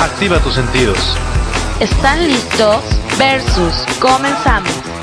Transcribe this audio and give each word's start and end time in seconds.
Activa 0.00 0.38
tus 0.38 0.54
sentidos. 0.54 0.98
¿Están 1.80 2.28
listos? 2.28 2.84
Versus. 3.18 3.74
Comenzamos. 4.00 4.93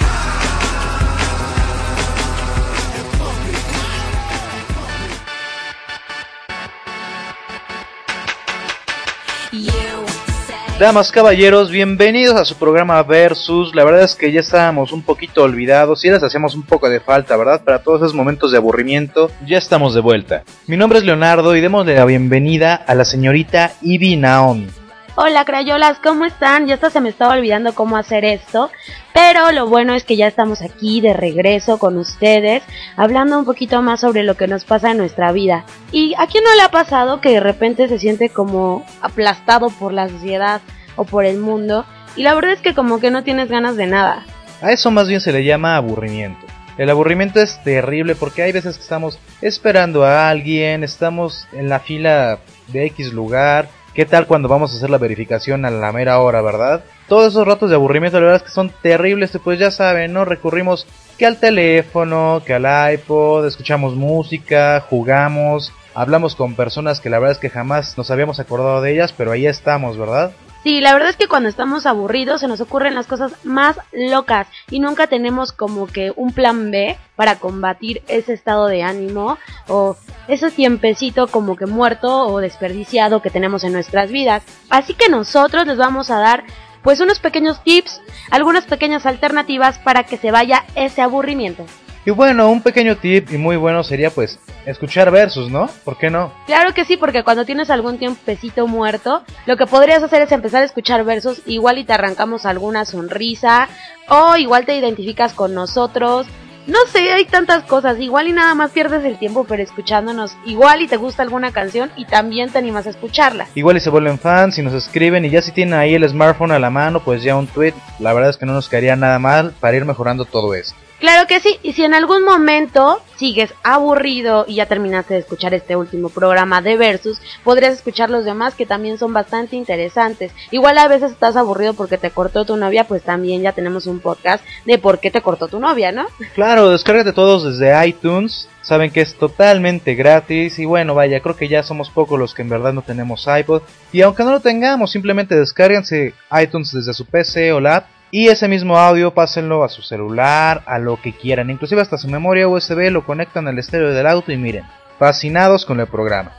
Damas, 10.82 11.12
caballeros, 11.12 11.70
bienvenidos 11.70 12.36
a 12.36 12.44
su 12.44 12.56
programa 12.56 13.04
Versus. 13.04 13.76
La 13.76 13.84
verdad 13.84 14.02
es 14.02 14.16
que 14.16 14.32
ya 14.32 14.40
estábamos 14.40 14.92
un 14.92 15.04
poquito 15.04 15.44
olvidados 15.44 16.04
y 16.04 16.10
les 16.10 16.24
hacíamos 16.24 16.56
un 16.56 16.64
poco 16.64 16.90
de 16.90 17.00
falta, 17.00 17.38
¿verdad? 17.38 17.64
Para 17.64 17.84
todos 17.84 18.02
esos 18.02 18.16
momentos 18.16 18.52
de 18.52 18.58
aburrimiento, 18.58 19.30
ya 19.46 19.60
estamos 19.60 19.94
de 19.94 20.02
vuelta. 20.02 20.42
Mi 20.66 20.78
nombre 20.78 20.98
es 20.98 21.06
Leonardo 21.06 21.56
y 21.56 21.62
démosle 21.62 21.94
la 21.94 22.06
bienvenida 22.06 22.74
a 22.74 22.96
la 22.96 23.06
señorita 23.06 23.74
Ivy 23.84 24.16
Naomi. 24.16 24.70
Hola 25.16 25.44
crayolas, 25.44 26.00
¿cómo 26.00 26.24
están? 26.24 26.68
Ya 26.68 26.76
hasta 26.76 26.90
se 26.90 27.02
me 27.02 27.10
estaba 27.10 27.34
olvidando 27.34 27.76
cómo 27.76 27.98
hacer 27.98 28.24
esto, 28.24 28.72
pero 29.14 29.52
lo 29.52 29.68
bueno 29.68 29.94
es 29.94 30.06
que 30.06 30.16
ya 30.16 30.26
estamos 30.26 30.62
aquí 30.62 31.02
de 31.02 31.12
regreso 31.12 31.80
con 31.80 31.98
ustedes, 31.98 32.64
hablando 32.96 33.38
un 33.38 33.44
poquito 33.44 33.82
más 33.82 34.00
sobre 34.00 34.24
lo 34.24 34.36
que 34.36 34.48
nos 34.48 34.64
pasa 34.64 34.92
en 34.92 34.98
nuestra 34.98 35.34
vida. 35.34 35.66
¿Y 35.92 36.14
a 36.18 36.28
quién 36.28 36.46
no 36.46 36.56
le 36.56 36.62
ha 36.62 36.72
pasado 36.72 37.20
que 37.20 37.32
de 37.32 37.42
repente 37.42 37.90
se 37.90 38.00
siente 38.00 38.30
como 38.30 38.86
aplastado 39.02 39.70
por 39.70 39.92
la 39.92 40.08
sociedad 40.08 40.62
o 40.96 41.04
por 41.04 41.26
el 41.26 41.40
mundo? 41.40 41.86
Y 42.16 42.24
la 42.24 42.34
verdad 42.34 42.54
es 42.54 42.62
que 42.62 42.74
como 42.74 43.02
que 43.02 43.12
no 43.12 43.26
tienes 43.26 43.50
ganas 43.50 43.76
de 43.76 43.88
nada. 43.88 44.24
A 44.62 44.72
eso 44.72 44.92
más 44.92 45.10
bien 45.10 45.20
se 45.20 45.34
le 45.34 45.44
llama 45.44 45.76
aburrimiento. 45.76 46.48
El 46.78 46.90
aburrimiento 46.90 47.42
es 47.42 47.62
terrible 47.64 48.16
porque 48.16 48.44
hay 48.44 48.54
veces 48.54 48.78
que 48.78 48.84
estamos 48.84 49.20
esperando 49.42 50.06
a 50.06 50.30
alguien, 50.30 50.86
estamos 50.86 51.48
en 51.52 51.68
la 51.68 51.82
fila 51.82 52.40
de 52.70 52.86
X 52.86 53.12
lugar, 53.12 53.68
¿Qué 53.94 54.06
tal 54.06 54.26
cuando 54.26 54.48
vamos 54.48 54.72
a 54.72 54.78
hacer 54.78 54.90
la 54.90 54.98
verificación 54.98 55.66
a 55.66 55.70
la 55.70 55.92
mera 55.92 56.20
hora, 56.20 56.42
verdad? 56.42 56.82
Todos 57.10 57.34
esos 57.34 57.46
ratos 57.46 57.70
de 57.70 57.76
aburrimiento, 57.76 58.20
la 58.20 58.28
verdad 58.28 58.42
es 58.42 58.48
que 58.48 58.56
son 58.56 58.72
terribles, 58.82 59.38
pues 59.44 59.60
ya 59.60 59.70
saben, 59.70 60.14
¿no? 60.14 60.24
Recurrimos 60.24 60.88
que 61.18 61.26
al 61.26 61.38
teléfono, 61.38 62.42
que 62.46 62.54
al 62.54 62.94
iPod, 62.94 63.46
escuchamos 63.46 63.96
música, 63.96 64.80
jugamos, 64.90 65.74
hablamos 65.94 66.36
con 66.36 66.56
personas 66.56 67.02
que 67.02 67.10
la 67.10 67.20
verdad 67.20 67.34
es 67.34 67.40
que 67.40 67.50
jamás 67.50 67.98
nos 67.98 68.10
habíamos 68.12 68.40
acordado 68.40 68.82
de 68.82 68.94
ellas, 68.94 69.14
pero 69.16 69.34
ahí 69.34 69.46
estamos, 69.46 69.98
¿verdad? 69.98 70.32
Sí, 70.64 70.80
la 70.80 70.94
verdad 70.94 71.10
es 71.10 71.18
que 71.18 71.28
cuando 71.28 71.50
estamos 71.50 71.88
aburridos 71.88 72.42
se 72.42 72.48
nos 72.48 72.62
ocurren 72.62 72.94
las 72.94 73.08
cosas 73.08 73.34
más 73.44 73.78
locas 73.92 74.48
y 74.70 74.80
nunca 74.80 75.08
tenemos 75.08 75.52
como 75.52 75.88
que 75.88 76.14
un 76.16 76.34
plan 76.34 76.70
B 76.70 76.98
para 77.16 77.40
combatir 77.40 78.04
ese 78.08 78.34
estado 78.34 78.68
de 78.68 78.84
ánimo 78.84 79.40
o 79.68 79.98
ese 80.32 80.50
tiempecito 80.50 81.28
como 81.28 81.56
que 81.56 81.66
muerto 81.66 82.28
o 82.28 82.40
desperdiciado 82.40 83.22
que 83.22 83.30
tenemos 83.30 83.64
en 83.64 83.74
nuestras 83.74 84.12
vidas. 84.12 84.44
Así 84.70 84.94
que 84.94 85.10
nosotros 85.10 85.68
les 85.68 85.78
vamos 85.78 86.10
a 86.10 86.20
dar 86.20 86.44
pues 86.82 87.00
unos 87.00 87.20
pequeños 87.20 87.62
tips, 87.64 88.02
algunas 88.32 88.66
pequeñas 88.66 89.06
alternativas 89.06 89.78
para 89.80 90.04
que 90.04 90.18
se 90.18 90.32
vaya 90.32 90.66
ese 90.76 91.02
aburrimiento. 91.02 91.66
Y 92.04 92.10
bueno, 92.10 92.50
un 92.50 92.62
pequeño 92.62 92.98
tip 92.98 93.32
y 93.32 93.38
muy 93.38 93.58
bueno 93.58 93.84
sería 93.84 94.10
pues 94.10 94.40
escuchar 94.66 95.12
versos, 95.12 95.52
¿no? 95.52 95.70
¿Por 95.84 95.98
qué 95.98 96.10
no? 96.10 96.34
Claro 96.48 96.74
que 96.74 96.86
sí, 96.86 96.98
porque 96.98 97.24
cuando 97.24 97.46
tienes 97.46 97.70
algún 97.70 98.00
tiempecito 98.00 98.66
muerto, 98.66 99.22
lo 99.46 99.56
que 99.56 99.68
podrías 99.68 100.02
hacer 100.02 100.24
es 100.24 100.32
empezar 100.32 100.64
a 100.64 100.66
escuchar 100.66 101.04
versos, 101.04 101.44
igual 101.46 101.78
y 101.78 101.84
te 101.84 101.94
arrancamos 101.94 102.48
alguna 102.48 102.86
sonrisa, 102.86 103.68
o 104.10 104.36
igual 104.36 104.66
te 104.66 104.76
identificas 104.76 105.34
con 105.34 105.54
nosotros. 105.54 106.26
No 106.72 106.78
sé, 106.90 107.12
hay 107.12 107.26
tantas 107.26 107.64
cosas, 107.64 108.00
igual 108.00 108.30
y 108.30 108.32
nada 108.32 108.56
más 108.56 108.72
pierdes 108.72 109.04
el 109.04 109.20
tiempo 109.20 109.44
pero 109.44 109.62
escuchándonos, 109.62 110.38
igual 110.46 110.82
y 110.82 110.88
te 110.88 110.96
gusta 110.96 111.22
alguna 111.22 111.52
canción 111.52 111.92
y 111.98 112.06
también 112.06 112.50
te 112.50 112.60
animas 112.60 112.88
a 112.88 112.92
escucharla. 112.92 113.50
Igual 113.56 113.76
y 113.76 113.82
se 113.82 113.90
vuelven 113.90 114.18
fans 114.18 114.58
y 114.58 114.62
nos 114.62 114.74
escriben 114.74 115.26
y 115.26 115.30
ya 115.30 115.42
si 115.42 115.52
tienen 115.52 115.74
ahí 115.74 115.96
el 115.96 116.08
smartphone 116.08 116.54
a 116.54 116.60
la 116.60 116.70
mano, 116.70 117.02
pues 117.02 117.24
ya 117.24 117.36
un 117.36 117.48
tweet, 117.48 117.74
la 118.00 118.14
verdad 118.14 118.30
es 118.30 118.38
que 118.38 118.46
no 118.46 118.54
nos 118.54 118.70
caería 118.70 118.96
nada 118.96 119.20
mal 119.20 119.54
para 119.60 119.76
ir 119.76 119.84
mejorando 119.84 120.24
todo 120.24 120.54
esto. 120.54 120.78
Claro 121.02 121.28
que 121.28 121.40
sí, 121.40 121.58
y 121.64 121.74
si 121.74 121.84
en 121.84 121.96
algún 121.96 122.24
momento 122.24 123.02
sigues 123.18 123.52
aburrido 123.64 124.46
y 124.48 124.56
ya 124.56 124.68
terminaste 124.68 125.16
de 125.16 125.22
escuchar 125.22 125.52
este 125.56 125.76
último 125.76 126.10
programa 126.10 126.62
de 126.62 126.78
Versus, 126.78 127.20
podrías 127.44 127.74
escuchar 127.74 128.12
los 128.12 128.24
demás 128.24 128.54
que 128.54 128.68
también 128.68 129.00
son 129.00 129.12
bastante 129.12 129.56
interesantes. 129.56 130.32
Igual 130.52 130.78
a 130.78 130.88
veces 130.88 131.12
estás 131.12 131.36
aburrido 131.36 131.74
porque 131.74 131.98
te 131.98 132.12
cortó 132.12 132.46
tu 132.46 132.56
novia, 132.56 132.84
pues 132.84 133.02
también 133.02 133.42
ya 133.42 133.52
tenemos 133.52 133.88
un 133.88 134.00
podcast 134.00 134.46
de 134.66 134.78
por 134.78 135.00
qué 135.00 135.10
te 135.10 135.22
cortó 135.22 135.48
tu 135.48 135.60
novia, 135.60 135.92
¿no? 135.92 136.06
Claro, 136.36 136.70
descárgate 136.70 137.14
todos 137.14 137.46
desde 137.46 137.88
iTunes. 137.88 138.48
Saben 138.62 138.92
que 138.92 139.02
es 139.02 139.16
totalmente 139.16 139.96
gratis 139.96 140.60
y 140.60 140.66
bueno, 140.66 140.94
vaya, 140.94 141.20
creo 141.22 141.36
que 141.36 141.48
ya 141.48 141.64
somos 141.64 141.90
pocos 141.90 142.20
los 142.20 142.36
que 142.36 142.44
en 142.44 142.50
verdad 142.50 142.74
no 142.74 142.84
tenemos 142.84 143.26
iPod. 143.28 143.64
Y 143.92 144.04
aunque 144.04 144.24
no 144.24 144.30
lo 144.30 144.40
tengamos, 144.40 144.92
simplemente 144.92 145.36
descárguense 145.36 146.14
iTunes 146.40 146.72
desde 146.72 146.94
su 146.94 147.08
PC 147.08 147.54
o 147.54 147.60
la 147.60 147.78
app 147.78 148.01
y 148.12 148.28
ese 148.28 148.48
mismo 148.48 148.78
audio 148.78 149.14
pásenlo 149.14 149.64
a 149.64 149.70
su 149.70 149.82
celular, 149.82 150.64
a 150.66 150.78
lo 150.78 151.02
que 151.02 151.14
quieran, 151.14 151.50
inclusive 151.50 151.82
hasta 151.82 151.98
su 151.98 152.08
memoria 152.08 152.48
USB 152.48 152.92
lo 152.92 153.06
conectan 153.06 153.48
al 153.48 153.58
estéreo 153.58 153.94
del 153.94 154.06
auto 154.06 154.32
y 154.32 154.38
miren, 154.38 154.66
fascinados 155.00 155.66
con 155.66 155.80
el 155.80 155.88
programa. 155.88 156.34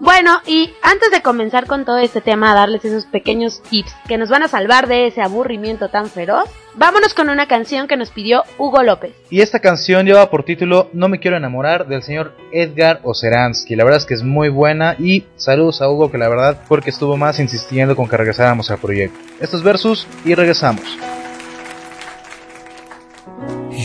Bueno, 0.00 0.40
y 0.46 0.70
antes 0.80 1.10
de 1.10 1.22
comenzar 1.22 1.66
con 1.66 1.84
todo 1.84 1.98
este 1.98 2.20
tema, 2.20 2.52
a 2.52 2.54
darles 2.54 2.84
esos 2.84 3.06
pequeños 3.06 3.60
tips 3.68 3.92
que 4.06 4.16
nos 4.16 4.28
van 4.28 4.44
a 4.44 4.48
salvar 4.48 4.86
de 4.86 5.08
ese 5.08 5.20
aburrimiento 5.22 5.88
tan 5.88 6.08
feroz, 6.08 6.48
vámonos 6.74 7.14
con 7.14 7.28
una 7.28 7.48
canción 7.48 7.88
que 7.88 7.96
nos 7.96 8.10
pidió 8.10 8.44
Hugo 8.58 8.84
López. 8.84 9.12
Y 9.28 9.40
esta 9.40 9.58
canción 9.58 10.06
lleva 10.06 10.30
por 10.30 10.44
título 10.44 10.88
No 10.92 11.08
me 11.08 11.18
quiero 11.18 11.36
enamorar 11.36 11.88
del 11.88 12.04
señor 12.04 12.32
Edgar 12.52 13.00
Oceransky. 13.02 13.74
La 13.74 13.82
verdad 13.82 13.98
es 13.98 14.06
que 14.06 14.14
es 14.14 14.22
muy 14.22 14.48
buena 14.50 14.94
y 15.00 15.24
saludos 15.34 15.82
a 15.82 15.88
Hugo 15.88 16.12
que 16.12 16.18
la 16.18 16.28
verdad 16.28 16.62
porque 16.68 16.90
estuvo 16.90 17.16
más 17.16 17.40
insistiendo 17.40 17.96
con 17.96 18.08
que 18.08 18.16
regresáramos 18.16 18.70
al 18.70 18.78
proyecto. 18.78 19.18
Estos 19.40 19.64
versus 19.64 20.06
y 20.24 20.36
regresamos. 20.36 20.96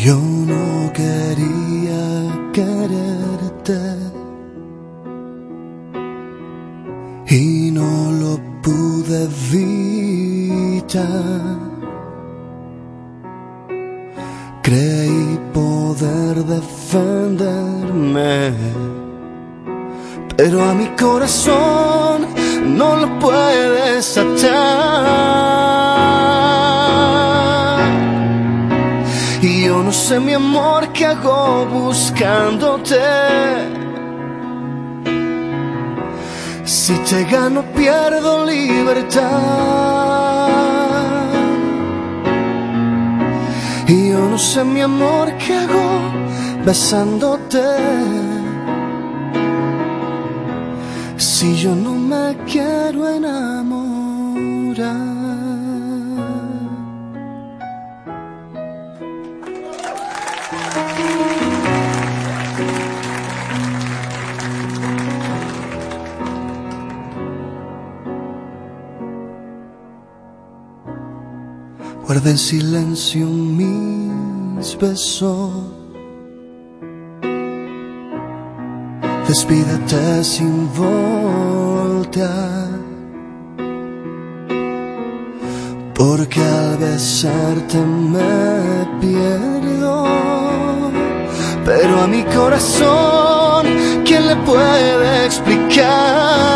Yo 0.04 0.18
no 0.18 0.92
quería 0.92 2.52
quererte 2.52 3.80
y 7.28 7.72
no 7.72 8.12
lo 8.12 8.40
pude 8.62 9.24
evitar. 9.24 11.08
Creí 14.62 15.40
poder 15.54 16.44
defenderme, 16.44 18.54
pero 20.36 20.64
a 20.64 20.74
mi 20.74 20.88
corazón 20.98 22.28
no 22.78 22.96
lo 22.96 23.20
puedes 23.20 24.18
atar. 24.18 25.63
Sé 29.94 30.20
mi 30.20 30.34
amor 30.34 30.92
qué 30.92 31.06
hago 31.06 31.66
buscándote. 31.68 33.00
Si 36.66 36.94
te 37.10 37.24
gano 37.26 37.62
pierdo 37.76 38.46
libertad. 38.46 39.22
Y 43.88 44.10
yo 44.10 44.20
no 44.32 44.38
sé 44.38 44.64
mi 44.64 44.82
amor 44.82 45.32
qué 45.38 45.54
hago 45.54 46.02
besándote. 46.66 47.62
Si 51.18 51.56
yo 51.58 51.76
no 51.76 51.94
me 51.94 52.36
quiero 52.46 53.10
enamorar. 53.10 55.13
Guarda 72.06 72.32
en 72.32 72.38
silencio 72.38 73.26
mis 73.26 74.78
besos. 74.78 75.52
Despídete 79.28 80.24
sin 80.24 80.70
voltear. 80.74 82.68
Porque 85.96 86.42
al 86.42 86.78
besarte 86.78 87.78
me 87.78 88.86
pierdo. 89.00 90.06
Pero 91.66 92.02
a 92.02 92.08
mi 92.08 92.24
corazón, 92.24 93.66
¿quién 94.04 94.28
le 94.28 94.36
puede 94.36 95.26
explicar? 95.26 96.54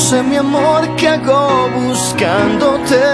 Sé 0.00 0.22
mi 0.22 0.36
amor 0.36 0.82
qué 0.96 1.08
hago 1.08 1.68
buscándote. 1.78 3.04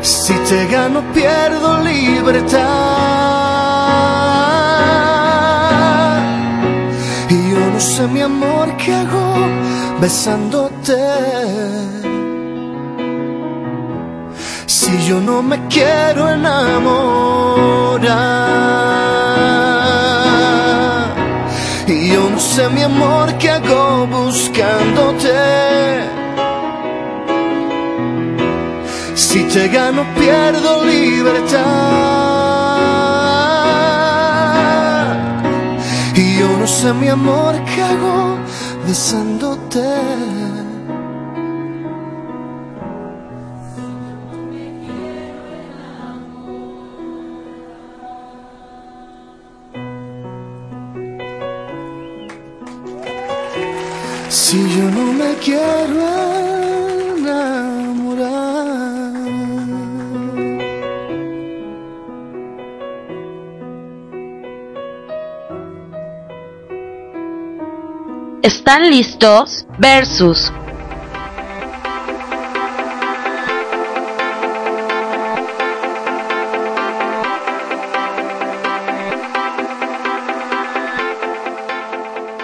Si 0.00 0.34
te 0.48 0.66
gano 0.68 1.00
pierdo 1.12 1.68
libertad. 1.82 2.56
Y 7.28 7.50
yo 7.50 7.60
no 7.72 7.80
sé 7.80 8.06
mi 8.08 8.22
amor 8.22 8.66
qué 8.78 8.94
hago 8.94 9.26
besándote. 10.00 10.96
Si 14.66 14.92
yo 15.08 15.20
no 15.20 15.42
me 15.42 15.58
quiero 15.68 16.30
enamorar. 16.30 16.86
No 22.36 22.42
sé 22.42 22.68
mi 22.68 22.82
amor 22.82 23.38
qué 23.38 23.48
hago 23.48 24.06
buscándote. 24.06 25.32
Si 29.14 29.42
te 29.44 29.68
gano 29.68 30.04
pierdo 30.18 30.84
libertad. 30.84 31.56
Y 36.14 36.38
yo 36.38 36.48
no 36.60 36.66
sé 36.66 36.92
mi 36.92 37.08
amor 37.08 37.54
qué 37.70 37.82
hago 37.82 38.36
besándote. 38.86 40.45
Si 54.48 54.58
yo 54.58 54.88
no 54.92 55.12
me 55.12 55.34
quiero 55.44 56.06
enamorar. 57.18 58.06
¿Están 68.40 68.88
listos? 68.88 69.66
Versus. 69.80 70.52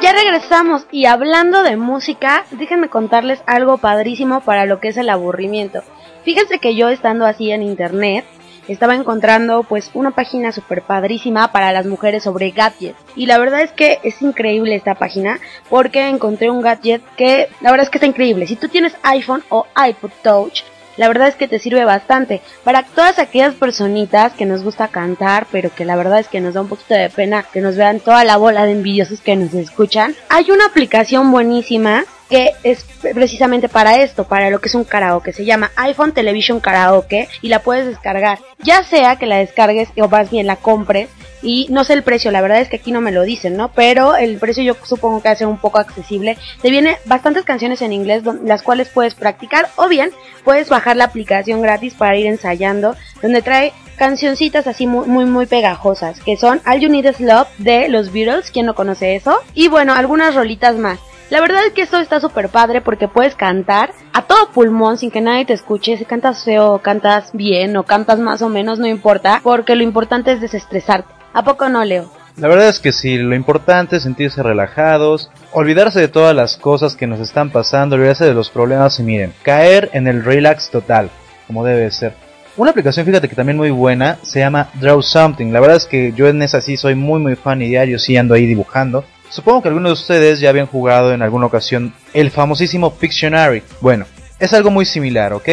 Ya 0.03 0.13
regresamos 0.13 0.85
y 0.91 1.07
hablando 1.07 1.63
de 1.63 1.77
música, 1.77 2.45
déjenme 2.51 2.89
contarles 2.89 3.41
algo 3.47 3.79
padrísimo 3.79 4.41
para 4.41 4.67
lo 4.67 4.81
que 4.81 4.89
es 4.89 4.97
el 4.97 5.09
aburrimiento. 5.09 5.85
Fíjense 6.25 6.59
que 6.59 6.75
yo 6.75 6.89
estando 6.89 7.25
así 7.25 7.53
en 7.53 7.63
internet, 7.63 8.25
estaba 8.67 8.97
encontrando 8.97 9.63
pues 9.63 9.93
una 9.95 10.11
página 10.11 10.51
súper 10.51 10.83
padrísima 10.83 11.53
para 11.53 11.71
las 11.71 11.87
mujeres 11.87 12.25
sobre 12.25 12.51
gadgets. 12.51 12.99
Y 13.15 13.27
la 13.27 13.39
verdad 13.39 13.63
es 13.63 13.71
que 13.71 14.01
es 14.03 14.21
increíble 14.23 14.75
esta 14.75 14.97
página 14.97 15.39
porque 15.71 16.09
encontré 16.09 16.51
un 16.51 16.63
gadget 16.63 17.03
que 17.17 17.49
la 17.61 17.71
verdad 17.71 17.85
es 17.85 17.91
que 17.91 17.99
está 17.99 18.07
increíble. 18.07 18.49
Si 18.49 18.57
tú 18.57 18.67
tienes 18.67 18.97
iPhone 19.05 19.45
o 19.51 19.67
iPod 19.77 20.11
Touch, 20.25 20.63
la 20.97 21.09
verdad 21.09 21.29
es 21.29 21.37
que 21.37 21.49
te 21.49 21.59
sirve 21.59 21.85
bastante. 21.85 22.41
Para 22.65 22.83
todas 22.83 23.19
aquellas 23.19 23.55
personitas 23.55 24.33
que 24.33 24.47
nos 24.47 24.63
gusta 24.63 24.89
cantar, 24.89 25.47
pero 25.51 25.75
que 25.75 25.85
la 25.85 25.97
verdad 25.97 26.21
es 26.21 26.29
que 26.29 26.41
nos 26.41 26.55
da 26.55 26.61
un 26.61 26.69
poquito 26.69 26.95
de 26.95 27.11
pena 27.11 27.43
que 27.43 27.61
nos 27.61 27.77
vean 27.77 28.01
toda 28.01 28.25
la 28.25 28.37
bola 28.37 28.65
de 28.65 28.73
envidiosos 28.73 29.21
que 29.21 29.37
nos 29.37 29.55
escuchan, 29.55 30.15
hay 30.29 30.51
una 30.51 30.67
aplicación 30.67 31.31
buenísima 31.31 32.05
que 32.33 32.55
es 32.63 32.87
precisamente 33.03 33.69
para 33.69 34.03
esto, 34.03 34.25
para 34.25 34.49
lo 34.49 34.59
que 34.59 34.71
es 34.71 34.75
un 34.75 34.85
karaoke. 34.85 35.35
Se 35.35 35.45
llama 35.45 35.71
iPhone 35.77 36.13
Television 36.13 36.61
Karaoke 36.61 37.29
y 37.43 37.49
la 37.49 37.59
puedes 37.59 37.85
descargar. 37.85 38.39
Ya 38.61 38.83
sea 38.85 39.17
que 39.17 39.27
la 39.27 39.37
descargues 39.37 39.91
o 39.99 40.09
más 40.09 40.31
bien 40.31 40.47
la 40.47 40.57
compres 40.57 41.11
y 41.43 41.67
no 41.69 41.85
sé 41.85 41.93
el 41.93 42.03
precio, 42.03 42.31
la 42.31 42.41
verdad 42.41 42.63
es 42.63 42.71
que 42.71 42.77
aquí 42.77 42.91
no 42.91 43.03
me 43.03 43.13
lo 43.13 43.21
dicen, 43.21 43.55
¿no? 43.55 43.71
Pero 43.73 44.17
el 44.17 44.39
precio 44.39 44.63
yo 44.63 44.77
supongo 44.83 45.21
que 45.21 45.29
va 45.29 45.35
a 45.35 45.37
ser 45.37 45.47
un 45.47 45.59
poco 45.59 45.79
accesible. 45.79 46.39
Te 46.63 46.71
viene 46.71 46.97
bastantes 47.05 47.45
canciones 47.45 47.83
en 47.83 47.93
inglés 47.93 48.23
las 48.45 48.63
cuales 48.63 48.89
puedes 48.89 49.15
practicar 49.15 49.69
o 49.77 49.89
bien 49.89 50.11
puedes 50.43 50.71
bajar 50.71 50.97
la 50.97 51.05
aplicación 51.05 51.61
gratis 51.61 51.93
para 51.93 52.17
ir 52.17 52.25
ensayando, 52.25 52.97
donde 53.21 53.43
trae 53.43 53.75
cancioncitas 53.99 54.67
así 54.67 54.87
muy, 54.87 55.07
muy, 55.07 55.27
muy 55.27 55.45
pegajosas, 55.45 56.19
que 56.21 56.39
son 56.39 56.63
All 56.65 56.81
You 56.81 56.89
Need 56.89 57.11
Is 57.11 57.21
Love 57.21 57.49
de 57.59 57.91
los 57.91 58.11
Beatles, 58.11 58.51
¿quién 58.51 58.65
no 58.65 58.75
conoce 58.75 59.17
eso? 59.17 59.39
Y 59.53 59.69
bueno, 59.69 59.93
algunas 59.93 60.35
rolitas 60.35 60.77
más. 60.77 60.99
La 61.31 61.41
verdad 61.41 61.65
es 61.67 61.73
que 61.73 61.83
esto 61.83 61.99
está 61.99 62.21
súper 62.21 62.51
padre 62.51 62.81
porque 62.81 63.09
puedes 63.09 63.35
cantar 63.35 63.93
a 64.13 64.23
todo 64.23 64.51
pulmón 64.51 64.99
sin 64.99 65.11
que 65.11 65.21
nadie 65.21 65.47
te 65.47 65.55
escuche. 65.55 65.97
Si 65.97 66.05
cantas 66.05 66.45
feo, 66.45 66.79
cantas 66.79 67.31
bien 67.33 67.77
o 67.77 67.85
cantas 67.85 68.19
más 68.19 68.43
o 68.43 68.49
menos, 68.49 68.79
no 68.79 68.87
importa, 68.87 69.41
porque 69.43 69.75
lo 69.75 69.83
importante 69.83 70.33
es 70.33 70.41
desestresarte. 70.41 71.13
¿A 71.33 71.43
poco 71.43 71.69
no, 71.69 71.85
Leo? 71.85 72.11
La 72.37 72.49
verdad 72.49 72.69
es 72.69 72.81
que 72.81 72.93
sí, 72.93 73.19
lo 73.19 73.35
importante 73.35 73.97
es 73.97 74.05
sentirse 74.05 74.43
relajados, 74.43 75.31
olvidarse 75.53 76.01
de 76.01 76.09
todas 76.09 76.35
las 76.35 76.57
cosas 76.57 76.97
que 76.97 77.07
nos 77.07 77.21
están 77.21 77.51
pasando, 77.51 77.97
olvidarse 77.97 78.25
de 78.25 78.33
los 78.33 78.49
problemas 78.49 78.99
y 79.01 79.03
miren, 79.03 79.35
caer 79.43 79.91
en 79.93 80.07
el 80.07 80.25
relax 80.25 80.71
total, 80.71 81.11
como 81.47 81.63
debe 81.63 81.91
ser. 81.91 82.15
Una 82.57 82.71
aplicación, 82.71 83.05
fíjate 83.05 83.29
que 83.29 83.35
también 83.35 83.57
muy 83.57 83.71
buena, 83.71 84.19
se 84.23 84.41
llama 84.41 84.69
Draw 84.75 85.03
Something. 85.03 85.53
La 85.53 85.61
verdad 85.61 85.77
es 85.77 85.87
que 85.87 86.13
yo 86.13 86.27
en 86.27 86.43
esa 86.43 86.61
sí 86.61 86.77
soy 86.77 86.95
muy 86.95 87.21
muy 87.21 87.37
fan 87.37 87.61
y 87.61 87.69
diario 87.69 87.99
sí 87.99 88.17
ando 88.17 88.35
ahí 88.35 88.47
dibujando. 88.47 89.05
Supongo 89.33 89.63
que 89.63 89.69
algunos 89.69 89.89
de 89.89 89.95
ustedes 89.95 90.41
ya 90.41 90.51
habían 90.51 90.67
jugado 90.67 91.15
en 91.15 91.23
alguna 91.23 91.47
ocasión 91.47 91.95
el 92.13 92.31
famosísimo 92.31 92.93
Pictionary. 92.93 93.63
Bueno, 93.81 94.05
es 94.39 94.53
algo 94.53 94.71
muy 94.71 94.85
similar, 94.85 95.33
¿ok? 95.33 95.49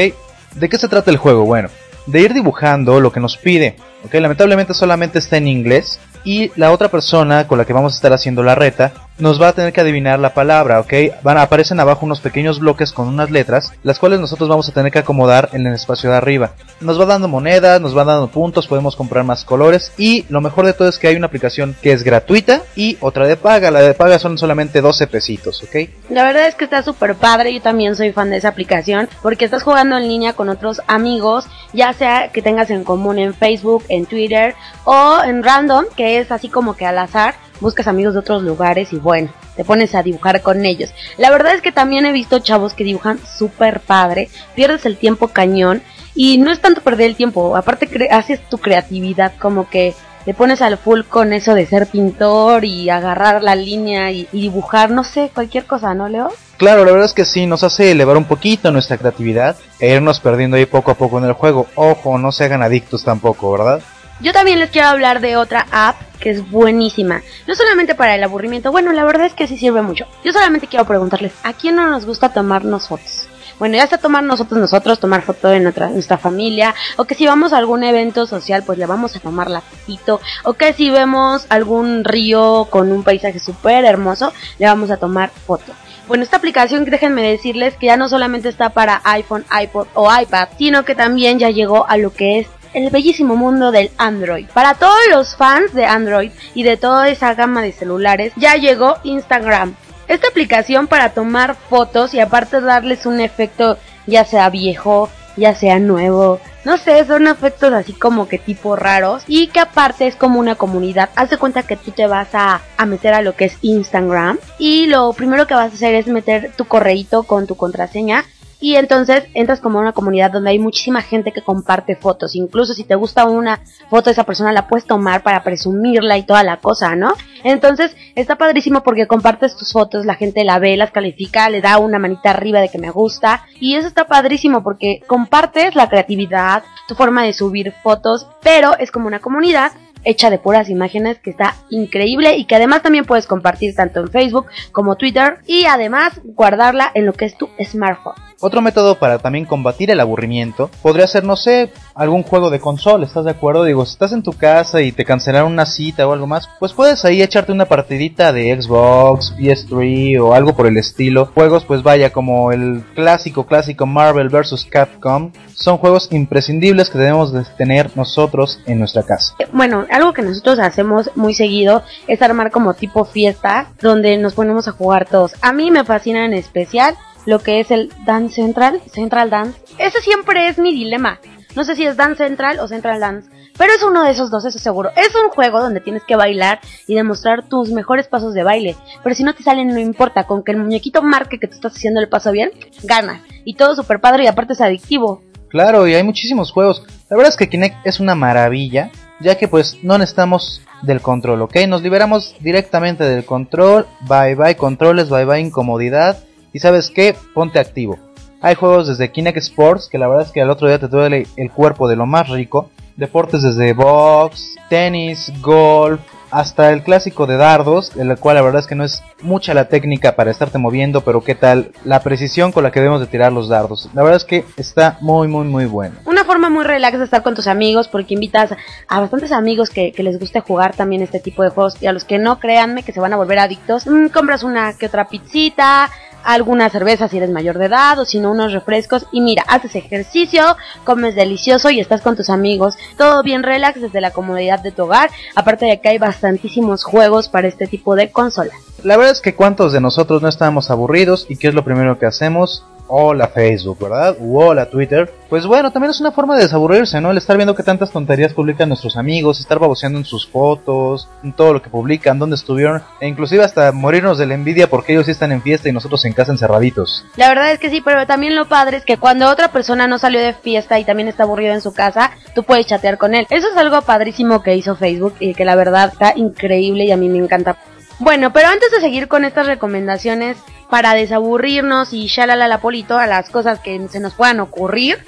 ¿De 0.56 0.68
qué 0.70 0.78
se 0.78 0.90
trata 0.90 1.10
el 1.12 1.16
juego? 1.16 1.46
Bueno, 1.46 1.70
de 2.06 2.20
ir 2.20 2.34
dibujando 2.34 3.00
lo 3.00 3.14
que 3.14 3.22
nos 3.22 3.38
pide. 3.38 3.78
¿ok? 4.04 4.16
Lamentablemente 4.16 4.74
solamente 4.74 5.20
está 5.20 5.38
en 5.38 5.48
inglés 5.48 6.02
y 6.26 6.52
la 6.58 6.74
otra 6.74 6.90
persona 6.90 7.48
con 7.48 7.58
la 7.58 7.64
que 7.64 7.72
vamos 7.72 7.94
a 7.94 7.96
estar 7.96 8.12
haciendo 8.12 8.44
la 8.44 8.54
reta 8.54 8.92
nos 9.20 9.42
va 9.42 9.50
a 9.50 9.54
tener 9.54 9.74
que 9.74 9.82
adivinar 9.82 10.20
la 10.20 10.34
palabra, 10.34 10.80
¿ok? 10.80 10.94
Van 11.24 11.38
aparecen 11.38 11.80
abajo 11.80 12.06
unos 12.06 12.22
pequeños 12.22 12.60
bloques 12.60 12.92
con 12.92 13.08
unas 13.08 13.30
letras, 13.30 13.72
las 13.84 14.00
cuales 14.00 14.20
nosotros 14.20 14.50
vamos 14.50 14.68
a 14.70 14.74
tener 14.74 14.92
que 14.92 15.00
acomodar 15.00 15.50
en 15.54 15.68
el 15.68 15.74
espacio 15.74 16.10
de 16.10 16.18
arriba. 16.18 16.52
Nos 16.82 17.00
va 17.00 17.06
dando 17.06 17.28
monedas, 17.28 17.82
nos 17.82 17.98
va 17.98 18.04
dando 18.04 18.28
puntos, 18.28 18.68
podemos 18.68 18.96
comprar 18.96 19.24
más 19.24 19.44
colores 19.44 19.92
y 19.98 20.26
lo 20.30 20.42
mejor 20.42 20.66
de 20.66 20.74
todo 20.74 20.88
es 20.88 20.98
que 20.98 21.08
hay 21.08 21.16
una 21.16 21.28
aplicación 21.28 21.76
que 21.82 21.92
es 21.92 22.04
gratuita 22.04 22.64
y 22.76 22.98
otra 23.02 23.28
de 23.28 23.38
paga. 23.38 23.72
La 23.72 23.82
de 23.82 23.94
paga 23.94 24.20
son 24.20 24.38
solamente 24.38 24.82
12 24.82 25.08
pesitos, 25.08 25.64
¿ok? 25.64 25.90
La 26.10 26.24
verdad 26.24 26.48
es 26.48 26.56
que 26.56 26.66
está 26.66 26.82
súper 26.84 27.16
padre, 27.16 27.54
yo 27.54 27.62
también 27.62 27.96
soy 27.96 28.12
fan 28.12 28.30
de 28.30 28.38
esa 28.38 28.50
aplicación 28.50 29.10
porque 29.22 29.46
estás 29.46 29.64
jugando 29.64 29.98
en 29.98 30.08
línea 30.08 30.34
con 30.34 30.50
otros 30.50 30.82
amigos, 30.88 31.48
ya 31.74 31.94
sea 31.94 32.32
que 32.32 32.42
tengas 32.42 32.70
en 32.70 32.84
común 32.84 33.20
en 33.20 33.34
Facebook, 33.34 33.84
en 33.90 34.06
Twitter 34.06 34.56
o 34.86 35.20
en 35.24 35.44
Random, 35.44 35.86
que 35.96 36.20
es 36.20 36.32
así 36.32 36.50
como 36.50 36.76
que 36.76 36.86
al 36.86 36.98
azar 36.98 37.36
buscas 37.60 37.88
amigos 37.88 38.14
de 38.14 38.20
otros 38.20 38.44
lugares 38.44 38.94
y 38.94 38.98
bueno, 38.98 39.30
te 39.56 39.64
pones 39.64 39.96
a 39.96 40.04
dibujar 40.04 40.42
con 40.42 40.66
ellos. 40.66 40.92
La 41.18 41.30
verdad 41.30 41.54
es 41.54 41.62
que 41.62 41.72
también 41.72 42.06
he 42.06 42.12
visto 42.12 42.40
chavos 42.40 42.74
que 42.74 42.84
dibujan 42.84 43.20
súper 43.38 43.80
padre, 43.80 44.30
pierdes 44.56 44.86
el 44.86 44.98
tiempo 44.98 45.30
cañón 45.30 45.82
y 46.16 46.38
no 46.38 46.52
es 46.52 46.60
tanto 46.60 46.82
perder 46.82 47.08
el 47.08 47.16
tiempo, 47.16 47.56
aparte 47.56 47.90
haces 48.12 48.42
tu 48.50 48.58
creatividad 48.58 49.34
como 49.40 49.70
que 49.70 49.94
te 50.26 50.34
pones 50.34 50.62
al 50.62 50.78
full 50.78 51.02
con 51.04 51.34
eso 51.34 51.56
de 51.56 51.66
ser 51.66 51.88
pintor 51.88 52.66
y 52.66 52.90
agarrar 52.90 53.42
la 53.42 53.56
línea 53.56 54.12
y, 54.12 54.28
y 54.32 54.42
dibujar, 54.42 54.92
no 54.92 55.04
sé, 55.04 55.32
cualquier 55.34 55.66
cosa, 55.66 55.94
¿no, 55.94 56.10
Leo? 56.10 56.32
Claro, 56.58 56.84
la 56.84 56.92
verdad 56.92 57.06
es 57.06 57.14
que 57.14 57.24
sí, 57.24 57.46
nos 57.46 57.64
hace 57.64 57.92
elevar 57.92 58.18
un 58.18 58.26
poquito 58.26 58.70
nuestra 58.70 58.98
creatividad 58.98 59.56
e 59.80 59.96
irnos 59.96 60.20
perdiendo 60.20 60.58
ahí 60.58 60.66
poco 60.66 60.92
a 60.92 60.96
poco 60.96 61.18
en 61.18 61.24
el 61.24 61.32
juego. 61.32 61.68
Ojo, 61.76 62.18
no 62.18 62.34
se 62.34 62.44
hagan 62.44 62.62
adictos 62.62 63.06
tampoco, 63.06 63.50
¿verdad? 63.54 63.82
Yo 64.22 64.34
también 64.34 64.60
les 64.60 64.70
quiero 64.70 64.90
hablar 64.90 65.22
de 65.22 65.38
otra 65.38 65.66
app 65.72 65.96
que 66.20 66.30
es 66.30 66.52
buenísima. 66.52 67.22
No 67.48 67.56
solamente 67.56 67.96
para 67.96 68.16
el 68.16 68.24
aburrimiento, 68.24 68.70
bueno, 68.70 68.92
la 68.92 69.06
verdad 69.06 69.28
es 69.28 69.34
que 69.34 69.48
sí 69.48 69.58
sirve 69.58 69.82
mucho. 69.82 70.06
Yo 70.26 70.34
solamente 70.34 70.68
quiero 70.68 70.86
preguntarles, 70.86 71.32
¿a 71.44 71.54
quién 71.54 71.76
no 71.76 71.90
nos 71.90 72.06
gusta 72.06 72.34
tomarnos 72.34 72.90
fotos? 72.90 73.30
Bueno, 73.60 73.78
ya 73.78 73.88
sea 73.88 73.98
tomar 73.98 74.24
nosotros, 74.24 74.60
nosotros, 74.60 75.00
tomar 75.00 75.22
foto 75.22 75.48
de 75.48 75.62
nuestra, 75.62 75.90
nuestra 75.90 76.18
familia, 76.18 76.76
o 76.98 77.06
que 77.06 77.16
si 77.16 77.28
vamos 77.28 77.54
a 77.54 77.58
algún 77.58 77.84
evento 77.84 78.26
social, 78.26 78.64
pues 78.66 78.78
le 78.78 78.86
vamos 78.86 79.16
a 79.16 79.20
tomar 79.22 79.50
la 79.50 79.62
fotito, 79.62 80.20
o 80.44 80.54
que 80.54 80.74
si 80.74 80.90
vemos 80.90 81.46
algún 81.50 82.04
río 82.04 82.68
con 82.70 82.92
un 82.92 83.04
paisaje 83.04 83.40
súper 83.40 83.86
hermoso, 83.86 84.34
le 84.60 84.66
vamos 84.66 84.92
a 84.92 84.98
tomar 84.98 85.30
foto. 85.30 85.74
Bueno, 86.08 86.24
esta 86.24 86.38
aplicación, 86.38 86.86
déjenme 86.86 87.22
decirles 87.22 87.76
que 87.76 87.86
ya 87.86 87.98
no 87.98 88.10
solamente 88.10 88.50
está 88.50 88.70
para 88.70 89.02
iPhone, 89.04 89.46
iPod 89.62 89.88
o 89.94 90.10
iPad, 90.12 90.50
sino 90.58 90.84
que 90.84 90.96
también 90.96 91.38
ya 91.38 91.50
llegó 91.52 91.88
a 91.88 91.98
lo 91.98 92.12
que 92.12 92.40
es 92.40 92.48
el 92.74 92.90
bellísimo 92.90 93.36
mundo 93.36 93.72
del 93.72 93.92
Android. 93.98 94.48
Para 94.54 94.76
todos 94.76 95.00
los 95.10 95.36
fans 95.36 95.74
de 95.74 95.86
Android 95.86 96.32
y 96.54 96.64
de 96.64 96.78
toda 96.78 97.10
esa 97.10 97.34
gama 97.34 97.62
de 97.62 97.72
celulares, 97.72 98.34
ya 98.36 98.56
llegó 98.56 98.98
Instagram. 99.04 99.76
Esta 100.08 100.28
aplicación 100.28 100.88
para 100.88 101.12
tomar 101.12 101.56
fotos 101.56 102.14
y 102.14 102.20
aparte 102.20 102.62
darles 102.62 103.06
un 103.06 103.20
efecto 103.20 103.78
ya 104.08 104.26
sea 104.26 104.50
viejo, 104.50 105.10
ya 105.38 105.56
sea 105.56 105.80
nuevo. 105.80 106.40
No 106.66 106.78
sé, 106.78 107.06
son 107.06 107.28
efectos 107.28 107.72
así 107.74 107.94
como 107.94 108.28
que 108.28 108.38
tipo 108.38 108.76
raros 108.76 109.24
y 109.28 109.48
que 109.48 109.60
aparte 109.60 110.08
es 110.08 110.16
como 110.16 110.40
una 110.40 110.56
comunidad. 110.56 111.10
Haz 111.16 111.30
de 111.30 111.38
cuenta 111.38 111.64
que 111.64 111.78
tú 111.78 111.92
te 111.92 112.08
vas 112.08 112.30
a, 112.34 112.62
a 112.78 112.86
meter 112.86 113.14
a 113.14 113.22
lo 113.22 113.36
que 113.36 113.46
es 113.46 113.58
Instagram 113.62 114.38
y 114.58 114.88
lo 114.88 115.14
primero 115.14 115.48
que 115.48 115.54
vas 115.54 115.72
a 115.72 115.76
hacer 115.76 115.96
es 115.96 116.08
meter 116.08 116.52
tu 116.58 116.66
correíto 116.66 117.24
con 117.24 117.48
tu 117.48 117.56
contraseña 117.56 118.26
y 118.60 118.76
entonces 118.76 119.24
entras 119.34 119.62
como 119.62 119.80
a 119.80 119.82
una 119.82 119.94
comunidad 119.94 120.32
donde 120.32 120.50
hay 120.52 120.60
muchísima 120.60 121.02
gente 121.02 121.32
que 121.32 121.42
comparte 121.42 121.96
fotos. 121.96 122.36
Incluso 122.36 122.74
si 122.74 122.84
te 122.84 122.96
gusta 122.96 123.26
una 123.26 123.62
foto 123.90 124.10
esa 124.10 124.26
persona, 124.26 124.52
la 124.52 124.68
puedes 124.68 124.86
tomar 124.86 125.24
para 125.24 125.44
presumirla 125.44 126.18
y 126.18 126.24
toda 126.24 126.44
la 126.44 126.58
cosa, 126.58 126.96
¿no? 126.96 127.14
Entonces 127.44 127.96
está 128.16 128.36
padrísimo 128.36 128.84
porque 128.84 129.08
compartes 129.08 129.56
tus 129.56 129.72
fotos, 129.72 130.06
la 130.06 130.16
gente 130.16 130.44
la 130.44 130.60
ve, 130.60 130.76
las 130.76 130.92
califica, 130.92 131.50
le 131.50 131.62
da 131.62 131.78
una 131.78 132.00
manita 132.00 132.32
arriba 132.32 132.60
de 132.60 132.70
que 132.70 132.80
me 132.80 132.92
gusta. 132.92 133.46
Y 133.60 133.76
eso 133.76 133.88
está 133.88 134.08
padrísimo 134.08 134.62
porque 134.62 135.02
compartes 135.08 135.76
la 135.76 135.88
creatividad, 135.88 136.64
tu 136.88 136.96
forma 136.96 137.24
de 137.24 137.34
subir 137.34 137.74
fotos, 137.82 138.28
pero 138.42 138.78
es 138.78 138.92
como 138.92 139.08
una 139.08 139.20
comunidad 139.20 139.72
hecha 140.04 140.30
de 140.30 140.38
puras 140.38 140.70
imágenes 140.70 141.20
que 141.20 141.30
está 141.30 141.56
increíble 141.70 142.38
y 142.38 142.46
que 142.46 142.56
además 142.56 142.82
también 142.82 143.06
puedes 143.06 143.28
compartir 143.28 143.76
tanto 143.76 144.00
en 144.00 144.10
Facebook 144.10 144.48
como 144.72 144.96
Twitter 144.96 145.40
y 145.46 145.66
además 145.66 146.22
guardarla 146.24 146.92
en 146.94 147.06
lo 147.06 147.14
que 147.14 147.26
es 147.26 147.38
tu 147.38 147.50
smartphone. 147.64 148.29
Otro 148.42 148.62
método 148.62 148.96
para 148.96 149.20
también 149.20 149.44
combatir 149.44 149.92
el 149.92 150.00
aburrimiento 150.00 150.70
podría 150.82 151.08
ser, 151.08 151.26
no 151.26 151.36
sé, 151.36 151.74
algún 151.94 152.24
juego 152.24 152.50
de 152.50 152.62
consola, 152.62 153.06
¿estás 153.06 153.26
de 153.26 153.32
acuerdo? 153.32 153.66
Digo, 153.66 153.86
si 153.86 153.92
estás 153.92 154.14
en 154.14 154.24
tu 154.24 154.32
casa 154.32 154.82
y 154.82 154.94
te 154.94 155.04
cancelaron 155.04 155.52
una 155.52 155.66
cita 155.66 156.08
o 156.08 156.14
algo 156.14 156.26
más, 156.26 156.50
pues 156.58 156.72
puedes 156.72 157.04
ahí 157.04 157.22
echarte 157.22 157.52
una 157.52 157.66
partidita 157.66 158.32
de 158.32 158.62
Xbox, 158.62 159.36
PS3 159.38 160.22
o 160.22 160.34
algo 160.34 160.56
por 160.56 160.68
el 160.68 160.78
estilo. 160.78 161.26
Juegos, 161.34 161.66
pues 161.66 161.84
vaya, 161.84 162.14
como 162.14 162.54
el 162.54 162.82
clásico, 162.96 163.46
clásico 163.46 163.86
Marvel 163.86 164.30
vs. 164.30 164.66
Capcom, 164.70 165.32
son 165.54 165.78
juegos 165.78 166.08
imprescindibles 166.12 166.90
que 166.90 166.98
debemos 166.98 167.34
de 167.34 167.44
tener 167.58 167.92
nosotros 167.98 168.62
en 168.66 168.80
nuestra 168.80 169.04
casa. 169.04 169.36
Bueno, 169.52 169.86
algo 169.92 170.14
que 170.14 170.22
nosotros 170.22 170.60
hacemos 170.60 171.12
muy 171.16 171.34
seguido 171.34 171.84
es 172.08 172.22
armar 172.22 172.52
como 172.52 172.74
tipo 172.74 173.04
fiesta, 173.04 173.68
donde 173.82 174.18
nos 174.18 174.34
ponemos 174.34 174.70
a 174.70 174.72
jugar 174.72 175.06
todos. 175.10 175.34
A 175.42 175.52
mí 175.52 175.72
me 175.72 175.84
fascina 175.84 176.24
en 176.24 176.34
especial 176.34 176.96
lo 177.26 177.40
que 177.40 177.60
es 177.60 177.72
el 177.72 177.92
Dance 178.06 178.36
Central, 178.36 178.82
Central 178.92 179.30
Dance. 179.30 179.60
Ese 179.78 180.02
siempre 180.02 180.48
es 180.48 180.58
mi 180.58 180.74
dilema. 180.74 181.20
No 181.56 181.64
sé 181.64 181.76
si 181.76 181.86
es 181.86 181.98
Dance 181.98 182.24
Central 182.24 182.60
o 182.60 182.68
Central 182.68 183.00
Dance, 183.00 183.30
pero 183.58 183.74
es 183.74 183.84
uno 183.84 184.04
de 184.04 184.12
esos 184.12 184.32
dos, 184.32 184.46
eso 184.46 184.58
seguro. 184.58 184.90
Es 184.96 185.14
un 185.16 185.30
juego 185.30 185.60
donde 185.60 185.82
tienes 185.82 186.04
que 186.04 186.16
bailar 186.16 186.60
y 186.88 186.96
demostrar 186.96 187.48
tus 187.50 187.72
mejores 187.72 188.08
pasos 188.08 188.34
de 188.34 188.44
baile. 188.44 188.78
Pero 189.04 189.16
si 189.16 189.24
no 189.24 189.34
te 189.34 189.44
salen, 189.44 189.68
no 189.68 189.80
importa, 189.80 190.24
con 190.26 190.44
que 190.44 190.54
el 190.54 190.60
muñequito 190.60 191.02
marque 191.02 191.40
que 191.40 191.48
tú 191.48 191.56
estás 191.56 191.76
haciendo 191.76 192.00
el 192.00 192.08
paso 192.08 192.32
bien, 192.32 192.52
ganas. 192.84 193.22
Y 193.44 193.56
todo 193.56 193.76
súper 193.76 194.00
padre 194.00 194.24
y 194.24 194.28
aparte 194.28 194.54
es 194.54 194.62
adictivo. 194.62 195.22
Claro, 195.50 195.88
y 195.88 195.96
hay 195.96 196.04
muchísimos 196.04 196.52
juegos. 196.52 196.86
La 197.10 197.18
verdad 197.18 197.32
es 197.32 197.38
que 197.38 197.50
Kinect 197.50 197.86
es 197.86 198.00
una 198.00 198.16
maravilla, 198.16 198.92
ya 199.20 199.36
que 199.36 199.48
pues 199.48 199.80
no 199.84 199.98
necesitamos 199.98 200.62
del 200.84 201.02
control, 201.02 201.42
¿ok? 201.42 201.58
Nos 201.68 201.82
liberamos 201.82 202.36
directamente 202.40 203.04
del 203.04 203.26
control, 203.26 203.88
bye 204.08 204.36
bye 204.36 204.56
controles, 204.56 205.10
bye 205.10 205.26
bye 205.26 205.42
incomodidad 205.42 206.18
sabes 206.60 206.90
qué, 206.90 207.16
ponte 207.34 207.60
activo. 207.60 207.98
Hay 208.42 208.56
juegos 208.56 208.88
desde 208.88 209.12
Kinect 209.12 209.38
Sports, 209.38 209.90
que 209.92 209.98
la 209.98 210.08
verdad 210.08 210.26
es 210.26 210.32
que 210.32 210.42
al 210.42 210.50
otro 210.50 210.68
día 210.68 210.80
te 210.80 210.88
duele 210.88 211.28
el 211.36 211.52
cuerpo 211.52 211.88
de 211.90 211.98
lo 211.98 212.06
más 212.06 212.30
rico. 212.30 212.70
Deportes 212.96 213.42
desde 213.42 213.74
box, 213.74 214.56
tenis, 214.70 215.32
golf, 215.42 216.02
hasta 216.32 216.72
el 216.72 216.84
clásico 216.84 217.26
de 217.26 217.38
dardos, 217.38 217.96
el 217.96 218.18
cual 218.18 218.36
la 218.36 218.42
verdad 218.42 218.62
es 218.62 218.68
que 218.68 218.76
no 218.76 218.84
es 218.84 219.04
mucha 219.22 219.54
la 219.54 219.68
técnica 219.68 220.16
para 220.16 220.32
estarte 220.32 220.58
moviendo, 220.58 221.02
pero 221.02 221.22
qué 221.22 221.36
tal 221.36 221.72
la 221.84 222.02
precisión 222.02 222.52
con 222.52 222.64
la 222.64 222.72
que 222.72 222.80
debemos 222.80 223.02
de 223.02 223.08
tirar 223.08 223.32
los 223.32 223.50
dardos. 223.50 223.90
La 223.94 224.04
verdad 224.04 224.18
es 224.18 224.26
que 224.26 224.46
está 224.58 224.98
muy, 225.02 225.28
muy, 225.28 225.46
muy 225.46 225.66
bueno. 225.66 225.96
Una 226.06 226.24
forma 226.24 226.50
muy 226.50 226.64
relax 226.64 226.98
de 227.00 227.06
estar 227.06 227.24
con 227.24 227.36
tus 227.36 227.48
amigos, 227.48 227.88
porque 227.88 228.14
invitas 228.14 228.54
a 228.88 229.00
bastantes 229.00 229.32
amigos 229.32 229.70
que, 229.70 229.92
que 229.92 230.04
les 230.04 230.20
guste 230.20 230.40
jugar 230.42 230.76
también 230.76 231.02
este 231.02 231.20
tipo 231.20 231.44
de 231.44 231.50
juegos, 231.50 231.82
y 231.82 231.88
a 231.88 231.94
los 231.94 232.06
que 232.06 232.20
no, 232.20 232.40
créanme 232.40 232.84
que 232.84 232.92
se 232.92 233.00
van 233.00 233.14
a 233.14 233.18
volver 233.18 233.40
adictos. 233.40 233.88
Mm, 233.88 234.08
compras 234.08 234.44
una 234.44 234.74
que 234.74 234.86
otra 234.86 235.08
pizzita, 235.08 235.90
alguna 236.24 236.70
cerveza 236.70 237.08
si 237.08 237.18
eres 237.18 237.30
mayor 237.30 237.58
de 237.58 237.66
edad 237.66 238.00
o 238.00 238.06
si 238.06 238.20
no 238.20 238.32
unos 238.32 238.54
refrescos. 238.54 239.06
Y 239.12 239.22
mira, 239.22 239.44
haces 239.48 239.76
ejercicio, 239.76 240.58
comes 240.84 241.16
delicioso 241.16 241.70
y 241.70 241.80
estás 241.80 242.02
con 242.02 242.16
tus 242.16 242.30
amigos, 242.30 242.76
todo 242.98 243.24
bien 243.24 243.44
relax 243.44 243.82
desde 243.82 244.02
la 244.02 244.12
comodidad 244.12 244.60
de 244.60 244.72
tu 244.72 244.84
hogar, 244.84 245.10
aparte 245.36 245.66
de 245.66 245.82
que 245.82 245.90
hay 245.90 245.98
bastantísimos 245.98 246.84
juegos 246.84 247.30
para 247.30 247.48
este 247.48 247.68
tipo 247.68 247.96
de 247.96 248.12
consolas. 248.12 248.58
La 248.84 248.96
verdad 248.96 249.14
es 249.14 249.22
que 249.22 249.36
cuántos 249.36 249.74
de 249.74 249.82
nosotros 249.82 250.22
no 250.22 250.30
estamos 250.30 250.70
aburridos 250.72 251.26
y 251.30 251.36
qué 251.36 251.50
es 251.50 251.54
lo 251.54 251.66
primero 251.66 252.00
que 252.00 252.06
hacemos, 252.06 252.64
hola 252.90 253.28
Facebook, 253.28 253.80
¿verdad? 253.80 254.18
Hola 254.20 254.70
Twitter. 254.70 255.12
Pues 255.30 255.46
bueno, 255.46 255.72
también 255.72 255.92
es 255.92 256.02
una 256.02 256.12
forma 256.12 256.36
de 256.36 256.44
desaburrirse, 256.44 257.00
¿no? 257.00 257.12
El 257.12 257.18
estar 257.18 257.38
viendo 257.38 257.56
que 257.56 257.62
tantas 257.62 257.92
tonterías 257.92 258.34
publican 258.34 258.68
nuestros 258.68 258.98
amigos, 258.98 259.40
estar 259.40 259.60
baboseando 259.60 260.00
en 260.00 260.06
sus 260.06 260.28
fotos, 260.28 261.08
en 261.24 261.34
todo 261.34 261.54
lo 261.54 261.62
que 261.62 261.70
publican, 261.70 262.18
dónde 262.18 262.36
estuvieron, 262.36 262.82
e 263.00 263.08
inclusive 263.08 263.44
hasta 263.44 263.72
morirnos 263.72 264.18
de 264.18 264.26
la 264.26 264.34
envidia 264.34 264.70
porque 264.70 264.94
ellos 264.94 265.06
sí 265.06 265.12
están 265.12 265.32
en 265.32 265.44
fiesta 265.44 265.70
y 265.70 265.72
nosotros 265.72 266.04
en 266.06 266.14
casa 266.14 266.32
encerraditos. 266.32 267.06
La 267.16 267.30
verdad 267.30 267.52
es 267.52 267.60
que 267.60 267.70
sí, 267.70 267.82
pero 267.82 268.08
también 268.08 268.36
lo 268.36 268.48
padre 268.48 268.78
es 268.78 268.86
que 268.86 268.98
cuando 268.98 269.30
otra 269.30 269.52
persona 269.52 269.88
no 269.88 270.00
salió 270.00 270.20
de 270.20 270.34
fiesta 270.34 270.80
y 270.80 270.84
también 270.84 271.08
está 271.08 271.24
aburrido 271.24 271.54
en 271.54 271.62
su 271.62 271.74
casa, 271.74 272.12
tú 272.34 272.44
puedes 272.44 272.66
chatear 272.66 272.98
con 272.98 273.14
él. 273.14 273.28
Eso 273.30 273.48
es 273.52 273.58
algo 273.58 273.82
padrísimo 273.84 274.42
que 274.42 274.56
hizo 274.56 274.76
Facebook 274.76 275.14
y 275.20 275.36
que 275.36 275.46
la 275.46 275.56
verdad 275.56 275.92
está 275.94 276.14
increíble 276.16 276.86
y 276.86 276.92
a 276.92 276.98
mí 276.98 277.08
me 277.08 277.20
encanta. 277.20 277.56
Bueno, 278.00 278.32
pero 278.32 278.48
antes 278.48 278.72
de 278.72 278.80
seguir 278.80 279.08
con 279.08 279.26
estas 279.26 279.46
recomendaciones 279.46 280.38
para 280.70 280.94
desaburrirnos 280.94 281.94
y 281.94 282.08
shalala 282.08 282.48
la 282.48 282.62
polito 282.62 282.98
a 282.98 283.08
las 283.08 283.30
cosas 283.30 283.60
que 283.60 283.88
se 283.90 284.00
nos 284.00 284.14
puedan 284.14 284.40
ocurrir, 284.40 285.00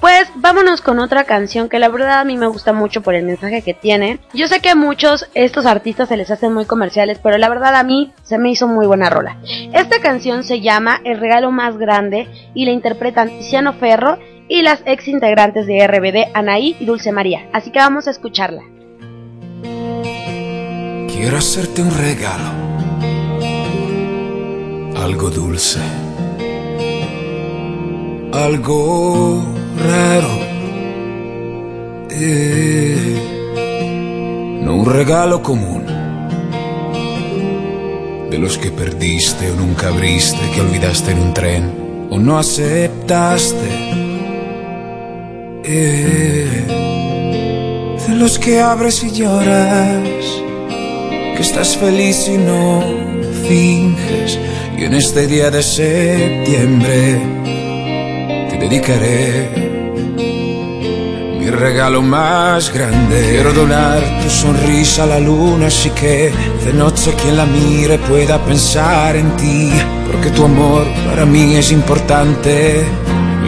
pues 0.00 0.28
vámonos 0.34 0.82
con 0.82 0.98
otra 0.98 1.24
canción 1.24 1.70
que 1.70 1.78
la 1.78 1.88
verdad 1.88 2.20
a 2.20 2.24
mí 2.24 2.36
me 2.36 2.46
gusta 2.46 2.74
mucho 2.74 3.00
por 3.00 3.14
el 3.14 3.24
mensaje 3.24 3.62
que 3.62 3.72
tiene. 3.72 4.18
Yo 4.34 4.48
sé 4.48 4.60
que 4.60 4.68
a 4.68 4.74
muchos 4.74 5.30
estos 5.32 5.64
artistas 5.64 6.10
se 6.10 6.18
les 6.18 6.30
hacen 6.30 6.52
muy 6.52 6.66
comerciales, 6.66 7.18
pero 7.22 7.38
la 7.38 7.48
verdad 7.48 7.74
a 7.74 7.82
mí 7.82 8.12
se 8.22 8.36
me 8.36 8.50
hizo 8.50 8.68
muy 8.68 8.86
buena 8.86 9.08
rola. 9.08 9.38
Esta 9.72 10.00
canción 10.00 10.44
se 10.44 10.60
llama 10.60 11.00
El 11.04 11.18
regalo 11.18 11.50
más 11.50 11.78
grande 11.78 12.28
y 12.54 12.66
la 12.66 12.72
interpretan 12.72 13.30
Tiziano 13.30 13.72
Ferro 13.72 14.18
y 14.48 14.60
las 14.60 14.82
ex 14.84 15.08
integrantes 15.08 15.66
de 15.66 15.86
RBD, 15.86 16.30
Anaí 16.34 16.76
y 16.78 16.84
Dulce 16.84 17.12
María. 17.12 17.48
Así 17.52 17.70
que 17.70 17.78
vamos 17.78 18.06
a 18.06 18.10
escucharla. 18.10 18.75
Quiero 21.16 21.38
hacerte 21.38 21.80
un 21.80 21.90
regalo, 21.90 22.52
algo 24.96 25.30
dulce, 25.30 25.80
algo 28.34 29.42
raro. 29.78 30.28
Eh, 32.10 33.16
no 34.62 34.76
un 34.76 34.84
regalo 34.84 35.42
común, 35.42 35.86
de 38.30 38.38
los 38.38 38.58
que 38.58 38.70
perdiste 38.70 39.50
o 39.50 39.56
nunca 39.56 39.88
abriste, 39.88 40.50
que 40.54 40.60
olvidaste 40.60 41.12
en 41.12 41.18
un 41.18 41.32
tren 41.32 42.08
o 42.10 42.18
no 42.18 42.38
aceptaste. 42.38 43.68
Eh, 45.64 46.66
de 48.06 48.14
los 48.14 48.38
que 48.38 48.60
abres 48.60 49.02
y 49.02 49.10
lloras 49.12 50.45
que 51.36 51.42
estás 51.42 51.76
feliz 51.76 52.28
y 52.28 52.38
no 52.38 52.82
finges. 53.46 54.38
Y 54.76 54.84
en 54.84 54.94
este 54.94 55.26
día 55.26 55.50
de 55.50 55.62
septiembre 55.62 57.20
te 58.48 58.56
dedicaré 58.56 59.50
mi 61.38 61.50
regalo 61.50 62.00
más 62.00 62.72
grande. 62.72 63.32
Quiero 63.32 63.52
donar 63.52 64.00
tu 64.22 64.30
sonrisa 64.30 65.02
a 65.02 65.06
la 65.06 65.20
luna, 65.20 65.66
así 65.66 65.90
que 65.90 66.32
de 66.64 66.72
noche 66.72 67.14
quien 67.20 67.36
la 67.36 67.44
mire 67.44 67.98
pueda 67.98 68.42
pensar 68.42 69.14
en 69.16 69.36
ti. 69.36 69.70
Porque 70.10 70.30
tu 70.30 70.44
amor 70.44 70.86
para 71.06 71.26
mí 71.26 71.56
es 71.56 71.70
importante. 71.70 72.84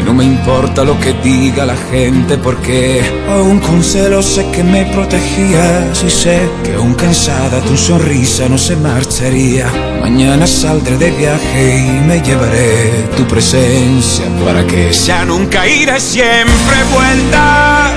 No 0.09 0.15
me 0.15 0.25
importa 0.25 0.85
lo 0.85 0.99
que 0.99 1.13
diga 1.23 1.67
la 1.67 1.77
gente 1.77 2.39
porque 2.39 3.03
aún 3.29 3.59
con 3.61 3.85
celos 3.85 4.25
sé 4.25 4.51
que 4.51 4.65
me 4.65 4.87
protegías 4.87 6.03
y 6.03 6.09
sé 6.09 6.49
que 6.65 6.77
aún 6.77 6.95
cansada 6.95 7.61
tu 7.61 7.77
sonrisa 7.77 8.49
no 8.49 8.57
se 8.57 8.75
marcharía. 8.77 9.67
Mañana 10.01 10.47
saldré 10.47 10.97
de 10.97 11.11
viaje 11.11 11.87
y 11.87 12.07
me 12.07 12.23
llevaré 12.23 13.07
tu 13.19 13.25
presencia 13.25 14.25
para 14.43 14.67
que 14.67 14.95
sea 14.95 15.27
nunca 15.27 15.69
iré 15.69 16.01
siempre 16.01 16.77
vuelta. 16.91 17.91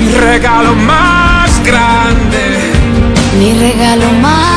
Mi 0.00 0.10
regalo 0.14 0.74
más 0.74 1.50
grande. 1.64 2.44
Mi 3.38 3.52
regalo 3.52 4.10
más 4.22 4.47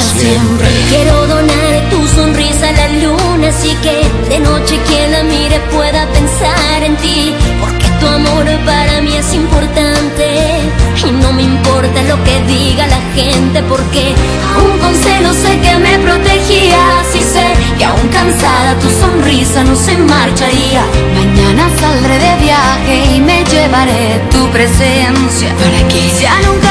siempre. 0.00 0.68
Quiero 0.88 1.26
donar 1.26 1.90
tu 1.90 2.06
sonrisa 2.08 2.68
a 2.68 2.72
la 2.72 2.88
luna, 3.02 3.48
así 3.48 3.76
que 3.82 3.96
de 4.28 4.40
noche 4.40 4.78
quien 4.86 5.12
la 5.12 5.22
mire 5.22 5.60
pueda 5.72 6.06
pensar 6.06 6.82
en 6.82 6.96
ti. 6.96 7.34
Porque 7.60 7.86
tu 8.00 8.06
amor 8.06 8.46
para 8.64 9.00
mí 9.00 9.16
es 9.16 9.34
importante 9.34 10.70
y 11.06 11.12
no 11.12 11.32
me 11.32 11.42
importa 11.42 12.02
lo 12.04 12.22
que 12.24 12.40
diga 12.46 12.86
la 12.86 13.00
gente, 13.14 13.62
porque 13.68 14.14
aún 14.54 14.78
con 14.78 14.94
celo 14.94 15.32
sé 15.32 15.58
que 15.60 15.74
me 15.78 15.98
protegías 15.98 17.06
y 17.14 17.20
sé 17.20 17.46
que 17.78 17.84
aún 17.84 18.08
cansada 18.08 18.74
tu 18.78 18.88
sonrisa 18.90 19.64
no 19.64 19.74
se 19.74 19.96
marcharía. 19.96 20.82
Mañana 21.14 21.70
saldré 21.80 22.18
de 22.18 22.36
viaje 22.44 23.16
y 23.16 23.20
me 23.20 23.44
llevaré 23.44 24.20
tu 24.30 24.46
presencia 24.50 25.48
para 25.56 25.88
que 25.88 26.10
sea 26.18 26.34
nunca 26.46 26.69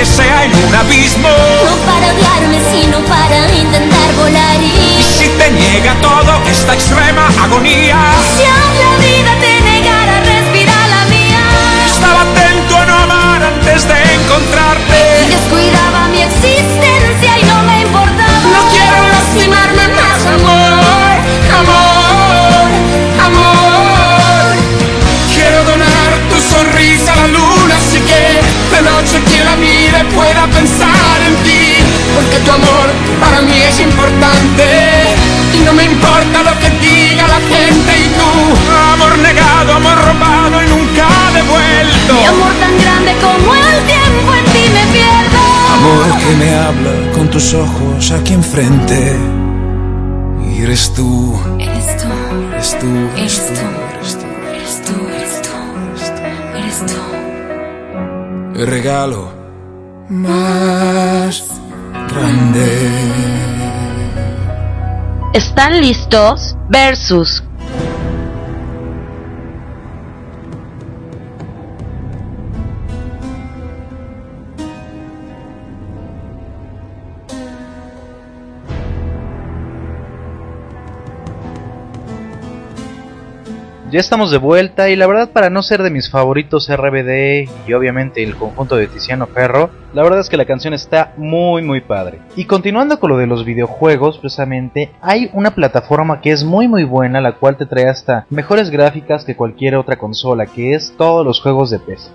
que 0.00 0.06
sea 0.06 0.44
en 0.46 0.52
un 0.64 0.74
abismo. 0.74 1.28
No 1.28 1.76
para 1.84 2.06
odiarme, 2.14 2.58
sino 2.72 3.00
para 3.04 3.38
intentar 3.54 4.08
volar 4.16 4.56
Y 4.62 4.98
y 4.98 5.02
si 5.02 5.28
te 5.28 5.50
niega 5.50 5.92
todo 6.00 6.32
esta 6.50 6.72
extrema 6.72 7.26
agonía. 7.44 7.98
si 8.34 8.44
aún 8.44 8.76
la 8.84 8.92
vida 9.04 9.32
te 9.44 9.52
negara 9.60 10.16
a 10.16 10.20
respirar 10.20 10.88
la 10.88 11.04
mía. 11.14 11.42
Estaba 11.92 12.22
atento 12.22 12.78
a 12.78 12.86
no 12.86 12.94
amar 12.94 13.42
antes 13.42 13.86
de 13.90 13.98
encontrarte. 14.18 15.00
Y 15.22 15.26
descuidaba 15.36 16.08
mi 16.08 16.22
existencia 16.22 17.32
y 17.38 17.44
no 17.44 17.62
me 17.68 17.82
importaba. 17.82 18.40
No 18.56 18.60
quiero 18.72 18.98
lastimarme 19.16 19.86
más, 20.00 20.20
amor, 20.36 21.16
amor, 21.60 22.68
amor. 23.28 24.56
Quiero 25.34 25.58
donar 25.64 26.10
tu 26.30 26.38
sonrisa 26.40 27.12
a 27.12 27.16
la 27.16 27.26
luna, 27.26 27.76
así 27.76 28.00
que 28.00 28.20
de 28.74 28.82
noche 28.82 29.20
quien 29.28 29.44
la 29.44 29.56
mire 29.90 30.04
pueda 30.14 30.46
pensar 30.46 31.18
en 31.26 31.34
ti. 31.44 31.82
Porque 32.14 32.38
tu 32.44 32.50
amor 32.50 32.86
para 33.20 33.40
mí 33.42 33.58
es 33.68 33.80
importante 33.80 34.64
y 35.54 35.58
no 35.64 35.72
me 35.72 35.84
importa 35.84 36.42
lo 36.42 36.58
que 36.60 36.70
diga 36.80 37.26
la 37.28 37.40
gente 37.40 37.92
y 38.04 38.08
tú. 38.18 38.30
Amor 38.92 39.18
negado, 39.18 39.74
amor 39.74 39.98
robado 39.98 40.62
y 40.64 40.68
nunca 40.68 41.08
devuelto. 41.34 42.14
Mi 42.14 42.24
amor 42.26 42.52
tan 42.60 42.78
grande 42.80 43.12
como 43.20 43.54
el 43.54 43.84
tiempo 43.86 44.34
en 44.34 44.44
ti 44.52 44.64
me 44.74 44.84
pierdo. 44.92 45.40
Amor 45.74 46.18
que 46.18 46.36
me 46.44 46.54
habla 46.54 47.12
con 47.14 47.30
tus 47.30 47.54
ojos 47.54 48.10
aquí 48.12 48.34
enfrente. 48.34 49.16
Y 50.52 50.62
eres 50.62 50.92
tú, 50.94 51.38
Eres 51.58 51.96
tú, 51.96 52.08
eres 52.52 52.78
tú, 52.78 52.86
eres 53.16 53.46
tú, 53.46 53.62
eres 53.94 54.16
tú. 54.16 54.26
eres 54.54 54.82
tú, 54.82 55.08
eres 55.14 55.42
tú, 55.42 56.56
eres 56.58 56.78
tú. 56.86 58.60
El 58.60 58.66
regalo 58.66 59.39
más 60.10 61.44
grande. 62.08 62.90
¿Están 65.32 65.80
listos? 65.80 66.56
Versus. 66.68 67.44
Ya 83.90 83.98
estamos 83.98 84.30
de 84.30 84.38
vuelta 84.38 84.88
y 84.88 84.94
la 84.94 85.08
verdad 85.08 85.30
para 85.30 85.50
no 85.50 85.64
ser 85.64 85.82
de 85.82 85.90
mis 85.90 86.08
favoritos 86.08 86.68
RBD 86.68 87.48
y 87.66 87.72
obviamente 87.72 88.22
el 88.22 88.36
conjunto 88.36 88.76
de 88.76 88.86
Tiziano 88.86 89.26
Ferro, 89.26 89.70
la 89.92 90.04
verdad 90.04 90.20
es 90.20 90.28
que 90.28 90.36
la 90.36 90.44
canción 90.44 90.74
está 90.74 91.12
muy 91.16 91.62
muy 91.62 91.80
padre. 91.80 92.20
Y 92.36 92.44
continuando 92.44 93.00
con 93.00 93.10
lo 93.10 93.16
de 93.16 93.26
los 93.26 93.44
videojuegos, 93.44 94.18
precisamente 94.18 94.92
hay 95.00 95.28
una 95.32 95.56
plataforma 95.56 96.20
que 96.20 96.30
es 96.30 96.44
muy 96.44 96.68
muy 96.68 96.84
buena, 96.84 97.20
la 97.20 97.32
cual 97.32 97.56
te 97.56 97.66
trae 97.66 97.88
hasta 97.88 98.26
mejores 98.30 98.70
gráficas 98.70 99.24
que 99.24 99.34
cualquier 99.34 99.74
otra 99.74 99.96
consola, 99.96 100.46
que 100.46 100.74
es 100.74 100.94
todos 100.96 101.26
los 101.26 101.40
juegos 101.40 101.70
de 101.70 101.80
PC. 101.80 102.10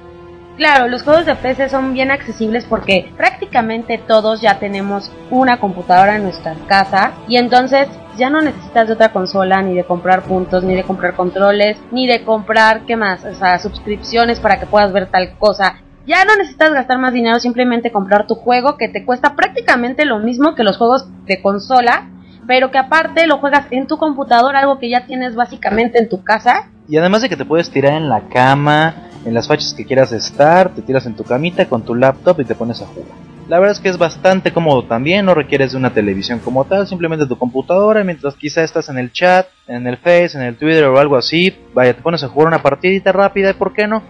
Claro, 0.58 0.88
los 0.88 1.04
juegos 1.04 1.26
de 1.26 1.36
PC 1.36 1.68
son 1.68 1.94
bien 1.94 2.12
accesibles 2.12 2.63
porque 2.63 3.12
prácticamente 3.18 3.98
todos 3.98 4.39
ya 4.39 4.58
tenemos 4.58 5.12
una 5.30 5.60
computadora 5.60 6.15
en 6.15 6.24
nuestra 6.24 6.56
casa 6.68 7.12
y 7.28 7.36
entonces 7.36 7.89
ya 8.15 8.30
no 8.30 8.41
necesitas 8.41 8.88
de 8.88 8.94
otra 8.94 9.12
consola, 9.12 9.62
ni 9.62 9.76
de 9.76 9.84
comprar 9.84 10.24
puntos, 10.24 10.63
ni 10.63 10.74
de 10.74 10.84
comprar 10.84 11.15
controles, 11.15 11.78
ni 11.91 12.08
de 12.08 12.24
comprar, 12.24 12.86
¿qué 12.86 12.96
más? 12.96 13.26
O 13.26 13.36
sea, 13.36 13.60
suscripciones 13.60 14.39
para 14.39 14.58
que 14.58 14.65
puedas 14.65 14.94
ver 14.94 15.08
tal 15.08 15.38
cosa. 15.38 15.82
Ya 16.08 16.24
no 16.24 16.38
necesitas 16.38 16.72
gastar 16.72 17.00
más 17.00 17.12
dinero, 17.12 17.39
simplemente 17.39 17.91
comprar 17.91 18.26
tu 18.26 18.36
juego 18.36 18.78
que 18.78 18.88
te 18.88 19.04
cuesta 19.04 19.36
prácticamente 19.36 20.06
lo 20.06 20.20
mismo 20.20 20.56
que 20.56 20.63
los 20.63 20.78
juegos 20.78 21.08
de 21.26 21.41
consola, 21.41 22.08
pero 22.48 22.72
que 22.72 22.78
aparte 22.78 23.28
lo 23.28 23.39
juegas 23.39 23.65
en 23.72 23.88
tu 23.88 23.98
computadora, 23.98 24.60
algo 24.60 24.80
que 24.80 24.89
ya 24.89 25.06
tienes 25.06 25.36
básicamente 25.36 26.00
en 26.00 26.08
tu 26.08 26.24
casa. 26.24 26.70
Y 26.88 26.98
además 26.98 27.21
de 27.21 27.30
que 27.30 27.38
te 27.38 27.45
puedes 27.45 27.69
tirar 27.71 27.93
en 27.93 28.10
la 28.10 28.28
cama, 28.30 29.10
en 29.26 29.34
las 29.34 29.48
fachas 29.48 29.74
que 29.74 29.86
quieras 29.86 30.12
estar, 30.12 30.69
te 30.69 30.82
tiras 30.82 31.06
en 31.06 31.15
tu 31.15 31.24
camita 31.24 31.67
con 31.67 31.84
tu 31.84 31.95
laptop 31.95 32.39
y 32.41 32.45
te 32.45 32.56
pones 32.56 32.82
a 32.82 32.86
jugar. 32.86 33.10
La 33.48 33.60
verdad 33.60 33.76
es 33.76 33.80
que 33.80 33.89
es 33.89 33.98
bastante 33.98 34.52
cómodo 34.52 34.86
también, 34.86 35.26
no 35.26 35.36
requieres 35.36 35.71
de 35.71 35.78
una 35.78 35.93
televisión 35.93 36.39
como 36.39 36.65
tal, 36.65 36.88
simplemente 36.88 37.28
tu 37.28 37.38
computadora, 37.38 38.04
mientras 38.04 38.36
quizá 38.36 38.63
estás 38.63 38.89
en 38.89 38.98
el 38.98 39.12
chat, 39.12 39.48
en 39.67 39.86
el 39.86 39.98
Face, 39.98 40.32
en 40.36 40.41
el 40.41 40.58
Twitter 40.58 40.86
o 40.86 41.00
algo 41.00 41.15
así, 41.15 41.56
vaya, 41.74 41.93
te 41.93 42.02
pones 42.02 42.24
a 42.24 42.28
jugar 42.28 42.48
una 42.48 42.63
partidita 42.63 43.12
rápida, 43.12 43.54
¿por 43.54 43.74
qué 43.74 43.88
no? 43.88 44.02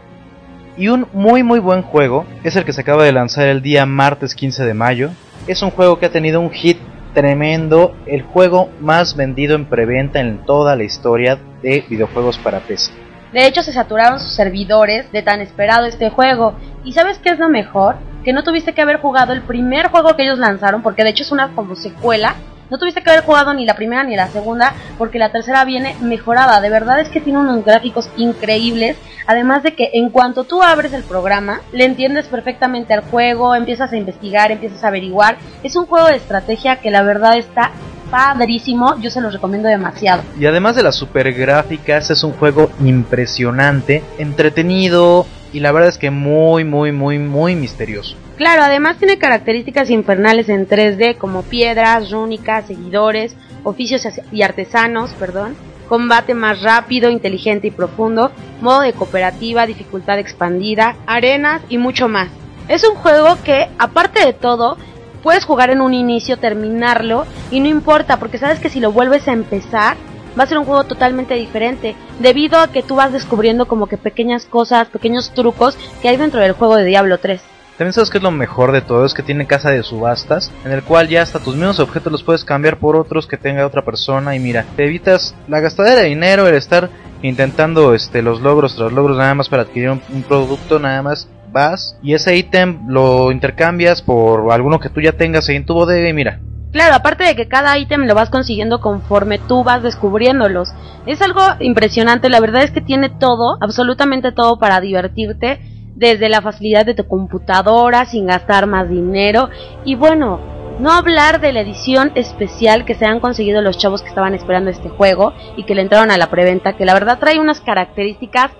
Y 0.77 0.87
un 0.87 1.07
muy 1.13 1.43
muy 1.43 1.59
buen 1.59 1.81
juego 1.81 2.25
es 2.43 2.55
el 2.55 2.65
que 2.65 2.73
se 2.73 2.81
acaba 2.81 3.03
de 3.03 3.11
lanzar 3.11 3.47
el 3.47 3.61
día 3.61 3.85
martes 3.85 4.35
15 4.35 4.65
de 4.65 4.73
mayo. 4.73 5.11
Es 5.47 5.61
un 5.61 5.71
juego 5.71 5.99
que 5.99 6.07
ha 6.07 6.11
tenido 6.11 6.41
un 6.41 6.51
hit 6.51 6.77
tremendo, 7.15 7.95
el 8.05 8.21
juego 8.21 8.69
más 8.79 9.15
vendido 9.15 9.55
en 9.55 9.65
preventa 9.65 10.19
en 10.19 10.45
toda 10.45 10.75
la 10.75 10.83
historia 10.83 11.39
de 11.63 11.83
videojuegos 11.89 12.37
para 12.37 12.59
PC. 12.59 12.91
De 13.33 13.47
hecho, 13.47 13.63
se 13.63 13.73
saturaron 13.73 14.19
sus 14.19 14.35
servidores 14.35 15.11
de 15.11 15.23
tan 15.23 15.41
esperado 15.41 15.87
este 15.87 16.11
juego. 16.11 16.53
¿Y 16.83 16.93
sabes 16.93 17.17
qué 17.17 17.29
es 17.29 17.39
lo 17.39 17.49
mejor? 17.49 17.95
Que 18.23 18.33
no 18.33 18.43
tuviste 18.43 18.73
que 18.73 18.81
haber 18.81 18.97
jugado 18.97 19.33
el 19.33 19.41
primer 19.41 19.87
juego 19.87 20.15
que 20.15 20.23
ellos 20.23 20.37
lanzaron, 20.37 20.83
porque 20.83 21.03
de 21.03 21.09
hecho 21.09 21.23
es 21.23 21.31
una 21.31 21.49
como 21.55 21.75
secuela. 21.75 22.35
No 22.69 22.77
tuviste 22.77 23.01
que 23.01 23.09
haber 23.11 23.23
jugado 23.23 23.53
ni 23.53 23.65
la 23.65 23.75
primera 23.75 24.03
ni 24.03 24.15
la 24.15 24.27
segunda, 24.27 24.73
porque 24.97 25.19
la 25.19 25.31
tercera 25.31 25.65
viene 25.65 25.95
mejorada. 26.01 26.61
De 26.61 26.69
verdad 26.69 26.99
es 26.99 27.09
que 27.09 27.21
tiene 27.21 27.39
unos 27.39 27.63
gráficos 27.63 28.09
increíbles. 28.17 28.97
Además 29.27 29.63
de 29.63 29.75
que 29.75 29.91
en 29.93 30.09
cuanto 30.09 30.43
tú 30.43 30.63
abres 30.63 30.93
el 30.93 31.03
programa, 31.03 31.61
le 31.71 31.85
entiendes 31.85 32.27
perfectamente 32.27 32.93
al 32.93 33.01
juego, 33.01 33.55
empiezas 33.55 33.91
a 33.91 33.97
investigar, 33.97 34.51
empiezas 34.51 34.83
a 34.83 34.87
averiguar. 34.87 35.37
Es 35.63 35.75
un 35.75 35.85
juego 35.85 36.07
de 36.07 36.15
estrategia 36.15 36.77
que 36.77 36.91
la 36.91 37.03
verdad 37.03 37.37
está 37.37 37.71
padrísimo. 38.09 38.95
Yo 38.99 39.09
se 39.09 39.21
los 39.21 39.33
recomiendo 39.33 39.67
demasiado. 39.67 40.23
Y 40.39 40.45
además 40.45 40.75
de 40.75 40.83
las 40.83 40.95
super 40.95 41.33
gráficas, 41.33 42.09
es 42.09 42.23
un 42.23 42.33
juego 42.33 42.71
impresionante, 42.83 44.03
entretenido 44.17 45.25
y 45.53 45.59
la 45.59 45.71
verdad 45.71 45.89
es 45.89 45.97
que 45.97 46.11
muy, 46.11 46.63
muy, 46.63 46.91
muy, 46.91 47.19
muy 47.19 47.55
misterioso. 47.55 48.15
Claro, 48.37 48.63
además 48.63 48.97
tiene 48.97 49.17
características 49.17 49.89
infernales 49.89 50.49
en 50.49 50.67
3D 50.67 51.17
como 51.17 51.43
piedras, 51.43 52.11
rúnicas, 52.11 52.67
seguidores, 52.67 53.33
oficios 53.63 54.05
y 54.33 54.41
artesanos, 54.41 55.11
perdón, 55.11 55.55
combate 55.87 56.33
más 56.33 56.61
rápido, 56.61 57.09
inteligente 57.09 57.67
y 57.67 57.71
profundo, 57.71 58.31
modo 58.59 58.81
de 58.81 58.91
cooperativa, 58.91 59.65
dificultad 59.65 60.19
expandida, 60.19 60.97
arenas 61.07 61.61
y 61.69 61.77
mucho 61.77 62.09
más. 62.09 62.27
Es 62.67 62.83
un 62.87 62.95
juego 62.95 63.37
que, 63.45 63.69
aparte 63.79 64.25
de 64.25 64.33
todo, 64.33 64.77
puedes 65.23 65.45
jugar 65.45 65.69
en 65.69 65.79
un 65.79 65.93
inicio, 65.93 66.37
terminarlo 66.37 67.25
y 67.51 67.61
no 67.61 67.69
importa 67.69 68.17
porque 68.17 68.37
sabes 68.37 68.59
que 68.59 68.69
si 68.69 68.81
lo 68.81 68.91
vuelves 68.91 69.29
a 69.29 69.33
empezar 69.33 69.95
va 70.37 70.43
a 70.43 70.47
ser 70.47 70.57
un 70.57 70.65
juego 70.65 70.83
totalmente 70.83 71.35
diferente 71.35 71.95
debido 72.19 72.59
a 72.59 72.69
que 72.69 72.83
tú 72.83 72.95
vas 72.95 73.13
descubriendo 73.13 73.65
como 73.65 73.87
que 73.87 73.97
pequeñas 73.97 74.45
cosas, 74.45 74.89
pequeños 74.89 75.31
trucos 75.33 75.77
que 76.01 76.09
hay 76.09 76.17
dentro 76.17 76.41
del 76.41 76.51
juego 76.51 76.75
de 76.75 76.83
Diablo 76.83 77.17
3. 77.17 77.54
También 77.77 77.91
sabes 77.91 78.09
que 78.09 78.19
es 78.19 78.23
lo 78.23 78.31
mejor 78.31 78.71
de 78.71 78.81
todo, 78.81 79.05
es 79.05 79.13
que 79.13 79.21
tiene 79.21 79.47
casa 79.47 79.69
de 79.69 79.83
subastas, 79.83 80.49
en 80.63 80.71
el 80.71 80.81
cual 80.81 81.09
ya 81.09 81.21
hasta 81.21 81.39
tus 81.39 81.55
mismos 81.55 81.81
objetos 81.81 82.09
los 82.09 82.23
puedes 82.23 82.45
cambiar 82.45 82.77
por 82.77 82.95
otros 82.95 83.27
que 83.27 83.35
tenga 83.35 83.67
otra 83.67 83.83
persona 83.83 84.33
y 84.33 84.39
mira, 84.39 84.65
te 84.77 84.85
evitas 84.85 85.35
la 85.49 85.59
gastadera 85.59 86.01
de 86.01 86.07
dinero, 86.07 86.47
el 86.47 86.55
estar 86.55 86.89
intentando 87.21 87.93
este 87.93 88.21
los 88.21 88.39
logros 88.39 88.77
tras 88.77 88.93
logros 88.93 89.17
nada 89.17 89.33
más 89.33 89.49
para 89.49 89.63
adquirir 89.63 89.89
un, 89.89 89.99
producto 90.23 90.79
nada 90.79 91.01
más 91.01 91.27
vas 91.51 91.97
y 92.01 92.13
ese 92.13 92.37
ítem 92.37 92.87
lo 92.87 93.31
intercambias 93.31 94.01
por 94.01 94.51
alguno 94.53 94.79
que 94.79 94.89
tú 94.89 95.01
ya 95.01 95.11
tengas 95.11 95.49
ahí 95.49 95.57
en 95.57 95.65
tu 95.65 95.73
bodega 95.73 96.07
y 96.07 96.13
mira. 96.13 96.39
Claro, 96.71 96.95
aparte 96.95 97.25
de 97.25 97.35
que 97.35 97.47
cada 97.47 97.77
ítem 97.77 98.05
lo 98.05 98.15
vas 98.15 98.29
consiguiendo 98.29 98.79
conforme 98.79 99.37
tú 99.37 99.63
vas 99.63 99.83
descubriéndolos. 99.83 100.73
Es 101.05 101.21
algo 101.21 101.41
impresionante, 101.59 102.29
la 102.29 102.39
verdad 102.39 102.63
es 102.63 102.71
que 102.71 102.81
tiene 102.81 103.09
todo, 103.09 103.57
absolutamente 103.61 104.31
todo 104.31 104.59
para 104.59 104.81
divertirte, 104.81 105.59
desde 105.95 106.29
la 106.29 106.41
facilidad 106.41 106.85
de 106.85 106.93
tu 106.93 107.07
computadora, 107.07 108.05
sin 108.05 108.27
gastar 108.27 108.67
más 108.67 108.89
dinero. 108.89 109.49
Y 109.83 109.95
bueno, 109.95 110.39
no 110.79 110.91
hablar 110.91 111.39
de 111.39 111.53
la 111.53 111.61
edición 111.61 112.11
especial 112.15 112.85
que 112.85 112.95
se 112.95 113.05
han 113.05 113.19
conseguido 113.19 113.61
los 113.61 113.77
chavos 113.77 114.01
que 114.01 114.09
estaban 114.09 114.35
esperando 114.35 114.69
este 114.69 114.89
juego 114.89 115.33
y 115.55 115.63
que 115.63 115.73
le 115.73 115.81
entraron 115.81 116.11
a 116.11 116.17
la 116.17 116.29
preventa, 116.29 116.73
que 116.73 116.85
la 116.85 116.93
verdad 116.93 117.17
trae 117.19 117.39
unas 117.39 117.61
características 117.61 118.51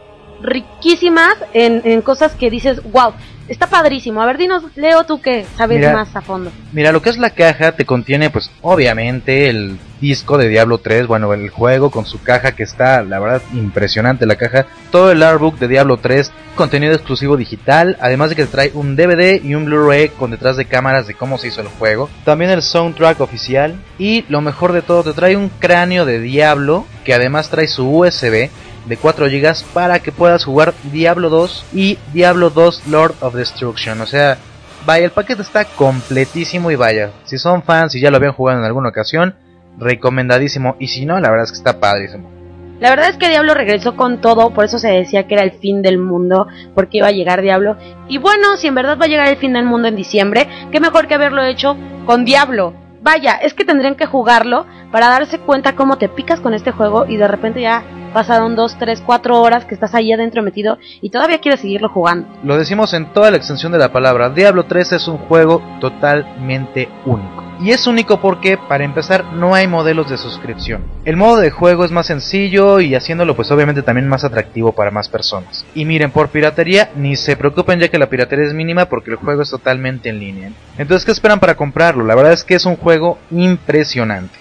riquísimas 0.42 1.36
en, 1.54 1.82
en 1.84 2.02
cosas 2.02 2.34
que 2.36 2.50
dices, 2.50 2.82
wow, 2.92 3.14
está 3.48 3.68
padrísimo. 3.68 4.22
A 4.22 4.26
ver, 4.26 4.38
dinos, 4.38 4.64
Leo, 4.76 5.04
tú 5.04 5.22
que 5.22 5.46
sabes 5.58 5.80
Mira. 5.80 5.94
más 5.94 6.16
a 6.16 6.22
fondo. 6.22 6.52
Mira, 6.74 6.92
lo 6.92 7.02
que 7.02 7.10
es 7.10 7.18
la 7.18 7.30
caja 7.30 7.74
te 7.74 7.86
contiene 7.86 8.30
pues 8.30 8.52
obviamente 8.62 9.50
el 9.50 9.78
disco 10.02 10.38
de 10.38 10.50
Diablo 10.50 10.78
3, 10.80 11.08
bueno, 11.08 11.34
el 11.34 11.50
juego 11.50 11.90
con 11.90 12.06
su 12.06 12.22
caja 12.22 12.54
que 12.54 12.64
está, 12.64 13.02
la 13.04 13.20
verdad, 13.20 13.42
impresionante 13.54 14.26
la 14.26 14.36
caja. 14.36 14.68
Todo 14.92 15.12
el 15.12 15.24
artbook 15.24 15.58
de 15.58 15.68
Diablo 15.68 15.98
3, 15.98 16.32
contenido 16.56 16.94
exclusivo 16.94 17.38
digital, 17.38 17.98
además 18.00 18.30
de 18.30 18.36
que 18.36 18.46
te 18.46 18.52
trae 18.52 18.72
un 18.74 18.96
DVD 18.96 19.44
y 19.44 19.56
un 19.56 19.66
Blu-ray 19.66 20.10
con 20.10 20.32
detrás 20.32 20.58
de 20.58 20.66
cámaras 20.66 21.08
de 21.08 21.14
cómo 21.14 21.38
se 21.38 21.48
hizo 21.48 21.62
el 21.62 21.68
juego. 21.68 22.10
También 22.24 22.52
el 22.52 22.62
soundtrack 22.62 23.22
oficial 23.22 23.76
y 23.98 24.26
lo 24.30 24.42
mejor 24.42 24.74
de 24.74 24.82
todo, 24.82 25.04
te 25.04 25.14
trae 25.14 25.38
un 25.38 25.50
cráneo 25.50 26.06
de 26.06 26.20
Diablo 26.20 26.86
que 27.04 27.14
además 27.14 27.50
trae 27.50 27.68
su 27.68 27.88
USB 27.88 28.50
de 28.86 28.98
4 28.98 29.28
GB 29.28 29.56
para 29.74 30.00
que 30.00 30.12
puedas 30.12 30.46
jugar 30.46 30.74
Diablo 30.92 31.30
2 31.30 31.66
y 31.74 31.98
Diablo 32.14 32.50
2 32.50 32.88
Lord 32.88 33.16
of 33.22 33.35
Destruction. 33.36 34.02
O 34.02 34.06
sea, 34.06 34.38
vaya, 34.86 35.06
el 35.06 35.12
paquete 35.12 35.42
está 35.42 35.66
completísimo 35.66 36.72
y 36.72 36.76
vaya, 36.76 37.12
si 37.26 37.38
son 37.38 37.64
fans 37.64 37.96
y 37.96 38.00
ya 38.00 38.12
lo 38.12 38.18
habían 38.18 38.34
jugado 38.34 38.60
en 38.60 38.66
alguna 38.66 38.90
ocasión, 38.90 39.36
recomendadísimo. 39.78 40.76
Y 40.80 40.88
si 40.88 41.06
no, 41.06 41.20
la 41.20 41.30
verdad 41.30 41.46
es 41.46 41.52
que 41.52 41.58
está 41.58 41.80
padrísimo. 41.80 42.36
La 42.80 42.90
verdad 42.90 43.10
es 43.10 43.18
que 43.18 43.30
Diablo 43.30 43.54
regresó 43.54 43.96
con 43.96 44.20
todo, 44.20 44.50
por 44.50 44.66
eso 44.66 44.80
se 44.80 44.90
decía 44.90 45.28
que 45.28 45.36
era 45.36 45.44
el 45.44 45.54
fin 45.54 45.82
del 45.82 45.98
mundo, 45.98 46.48
porque 46.74 46.98
iba 46.98 47.08
a 47.08 47.12
llegar 47.12 47.42
Diablo. 47.42 47.78
Y 48.10 48.18
bueno, 48.18 48.58
si 48.58 48.68
en 48.68 48.76
verdad 48.76 48.98
va 49.00 49.06
a 49.06 49.08
llegar 49.08 49.30
el 49.30 49.38
fin 49.38 49.54
del 49.54 49.64
mundo 49.64 49.88
en 49.88 49.96
diciembre, 49.96 50.50
qué 50.72 50.82
mejor 50.82 51.08
que 51.08 51.14
haberlo 51.16 51.42
hecho 51.44 51.78
con 52.06 52.26
Diablo. 52.26 52.74
Vaya, 53.02 53.36
es 53.36 53.54
que 53.54 53.64
tendrían 53.64 53.96
que 53.96 54.08
jugarlo 54.08 54.66
para 54.92 55.10
darse 55.10 55.40
cuenta 55.40 55.76
cómo 55.76 55.98
te 55.98 56.10
picas 56.10 56.42
con 56.42 56.54
este 56.54 56.72
juego 56.72 57.06
y 57.06 57.16
de 57.16 57.28
repente 57.28 57.62
ya 57.62 57.84
pasaron 58.16 58.56
2, 58.56 58.78
3, 58.80 59.04
4 59.06 59.42
horas 59.42 59.66
que 59.66 59.74
estás 59.74 59.94
ahí 59.94 60.14
adentro 60.14 60.42
metido 60.42 60.78
y 61.02 61.10
todavía 61.10 61.40
quieres 61.40 61.60
seguirlo 61.60 61.90
jugando. 61.90 62.30
Lo 62.44 62.58
decimos 62.58 62.94
en 62.94 63.12
toda 63.12 63.30
la 63.30 63.36
extensión 63.36 63.74
de 63.74 63.78
la 63.78 63.92
palabra, 63.92 64.30
Diablo 64.30 64.64
3 64.64 64.94
es 64.94 65.08
un 65.10 65.18
juego 65.18 65.62
totalmente 65.82 66.88
único. 67.06 67.44
Y 67.60 67.72
es 67.72 67.88
único 67.88 68.22
porque, 68.22 68.58
para 68.58 68.86
empezar, 68.86 69.34
no 69.34 69.54
hay 69.54 69.68
modelos 69.68 70.10
de 70.10 70.18
suscripción. 70.18 70.84
El 71.04 71.18
modo 71.18 71.38
de 71.38 71.52
juego 71.52 71.84
es 71.84 71.92
más 71.92 72.06
sencillo 72.06 72.80
y 72.80 72.96
haciéndolo 72.96 73.36
pues 73.36 73.52
obviamente 73.52 73.82
también 73.82 74.08
más 74.08 74.24
atractivo 74.24 74.72
para 74.72 74.92
más 74.92 75.10
personas. 75.10 75.66
Y 75.76 75.84
miren, 75.84 76.12
por 76.12 76.30
piratería, 76.30 76.92
ni 76.96 77.18
se 77.18 77.36
preocupen 77.36 77.82
ya 77.82 77.90
que 77.90 78.00
la 78.00 78.10
piratería 78.10 78.46
es 78.46 78.54
mínima 78.54 78.86
porque 78.86 79.12
el 79.12 79.18
juego 79.18 79.42
es 79.42 79.50
totalmente 79.50 80.08
en 80.08 80.20
línea. 80.20 80.52
Entonces, 80.78 81.04
¿qué 81.04 81.12
esperan 81.12 81.42
para 81.42 81.56
comprarlo? 81.56 82.06
La 82.06 82.16
verdad 82.16 82.32
es 82.32 82.46
que 82.46 82.56
es 82.56 82.66
un 82.66 82.78
juego 82.78 83.18
impresionante. 83.30 84.40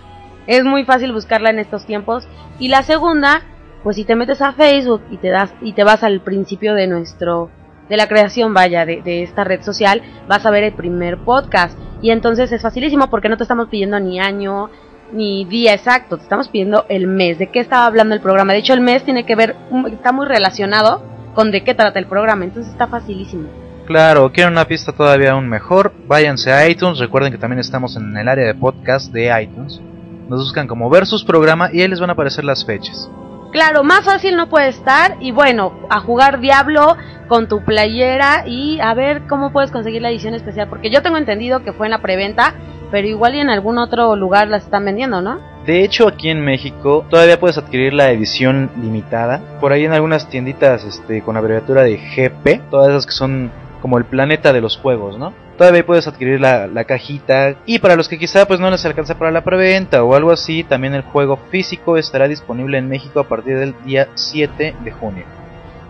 Es 0.48 0.64
muy 0.64 0.84
fácil 0.84 1.12
buscarla 1.12 1.50
en 1.50 1.60
estos 1.60 1.86
tiempos. 1.86 2.26
Y 2.58 2.68
la 2.68 2.82
segunda, 2.82 3.42
pues 3.83 3.97
si 3.97 4.05
te 4.05 4.16
metes 4.16 4.40
a 4.40 4.53
Facebook 4.53 5.03
y 5.11 5.16
te 5.16 5.29
das 5.29 5.53
y 5.61 5.73
te 5.73 5.85
vas 5.85 6.03
al 6.03 6.21
principio 6.21 6.75
de 6.75 6.87
nuestro 6.87 7.51
de 7.88 7.97
la 7.97 8.09
creación, 8.09 8.55
vaya, 8.55 8.87
de, 8.87 9.23
esta 9.23 9.45
red 9.45 9.62
social, 9.62 10.03
vas 10.27 10.47
a 10.47 10.51
ver 10.51 10.64
el 10.64 10.73
primer 10.73 11.18
podcast. 11.18 11.79
Y 12.01 12.11
entonces 12.11 12.51
es 12.51 12.62
facilísimo 12.62 13.11
porque 13.11 13.29
no 13.29 13.37
te 13.37 13.42
estamos 13.42 13.68
pidiendo 13.68 14.01
ni 14.01 14.18
año 14.18 14.71
ni 15.12 15.45
día 15.45 15.75
exacto, 15.75 16.16
te 16.16 16.23
estamos 16.23 16.49
pidiendo 16.49 16.87
el 16.88 17.07
mes. 17.07 17.38
¿De 17.38 17.51
qué 17.51 17.61
estaba 17.61 17.85
hablando 17.85 18.14
el 18.14 18.23
programa? 18.23 18.55
De 18.55 18.61
hecho, 18.61 18.73
el 18.73 18.81
mes 18.81 19.05
tiene 19.05 19.27
que 19.27 19.37
ver, 19.37 19.57
está 19.92 20.11
muy 20.11 20.27
relacionado 20.27 21.03
con 21.35 21.51
de 21.51 21.64
qué 21.64 21.75
trata 21.75 21.99
el 21.99 22.07
programa, 22.07 22.45
entonces 22.45 22.73
está 22.73 22.87
facilísimo. 22.87 23.49
claro, 23.87 24.33
quieren 24.33 24.55
una 24.55 24.64
pista 24.64 24.92
todavía 24.92 25.33
aún 25.33 25.49
mejor, 25.51 25.92
váyanse 26.07 26.51
a 26.51 26.66
iTunes, 26.66 26.99
recuerden 26.99 27.31
que 27.31 27.38
también 27.38 27.61
estamos 27.61 27.95
en 27.97 28.16
el 28.16 28.27
área 28.27 28.47
de 28.47 28.55
podcast 28.55 29.12
de 29.12 29.42
iTunes. 29.42 29.83
Nos 30.31 30.40
buscan 30.40 30.66
como 30.66 30.88
Versus 30.88 31.25
programa 31.25 31.68
y 31.71 31.83
ahí 31.83 31.88
les 31.88 32.01
van 32.01 32.09
a 32.09 32.14
aparecer 32.14 32.45
las 32.45 32.64
fechas. 32.64 33.11
Claro, 33.52 33.84
más 33.84 34.04
fácil 34.04 34.34
no 34.34 34.48
puede 34.48 34.68
estar. 34.68 35.18
Y 35.20 35.30
bueno, 35.30 35.74
a 35.90 36.00
jugar 36.00 36.40
Diablo 36.40 36.96
con 37.28 37.48
tu 37.48 37.62
playera 37.62 38.44
y 38.46 38.80
a 38.80 38.94
ver 38.94 39.26
cómo 39.28 39.52
puedes 39.52 39.70
conseguir 39.70 40.00
la 40.00 40.10
edición 40.10 40.34
especial. 40.34 40.68
Porque 40.68 40.90
yo 40.90 41.02
tengo 41.02 41.18
entendido 41.18 41.62
que 41.62 41.74
fue 41.74 41.86
en 41.86 41.90
la 41.90 42.00
preventa, 42.00 42.54
pero 42.90 43.06
igual 43.06 43.34
y 43.34 43.40
en 43.40 43.50
algún 43.50 43.78
otro 43.78 44.16
lugar 44.16 44.48
las 44.48 44.64
están 44.64 44.86
vendiendo, 44.86 45.20
¿no? 45.20 45.38
De 45.66 45.84
hecho, 45.84 46.08
aquí 46.08 46.30
en 46.30 46.44
México 46.44 47.04
todavía 47.10 47.38
puedes 47.38 47.58
adquirir 47.58 47.92
la 47.92 48.10
edición 48.10 48.70
limitada. 48.80 49.40
Por 49.60 49.72
ahí 49.72 49.84
en 49.84 49.92
algunas 49.92 50.28
tienditas 50.28 50.84
este, 50.84 51.22
con 51.22 51.36
abreviatura 51.36 51.82
de 51.82 51.98
GP, 51.98 52.70
todas 52.70 52.88
esas 52.88 53.06
que 53.06 53.12
son 53.12 53.52
como 53.82 53.98
el 53.98 54.04
planeta 54.04 54.52
de 54.52 54.62
los 54.62 54.78
juegos, 54.78 55.18
¿no? 55.18 55.34
Todavía 55.56 55.84
puedes 55.84 56.08
adquirir 56.08 56.40
la, 56.40 56.84
cajita. 56.84 57.56
Y 57.66 57.78
para 57.78 57.96
los 57.96 58.08
que 58.08 58.18
quizá 58.18 58.46
pues 58.46 58.58
no 58.58 58.70
les 58.70 58.84
alcanza 58.84 59.18
para 59.18 59.30
la 59.30 59.44
preventa 59.44 60.02
o 60.02 60.14
algo 60.14 60.30
así, 60.32 60.64
también 60.64 60.94
el 60.94 61.02
juego 61.02 61.38
físico 61.50 61.96
estará 61.96 62.26
disponible 62.26 62.78
en 62.78 62.88
México 62.88 63.20
a 63.20 63.28
partir 63.28 63.58
del 63.58 63.74
día 63.84 64.08
7 64.14 64.76
de 64.82 64.90
junio. 64.92 65.24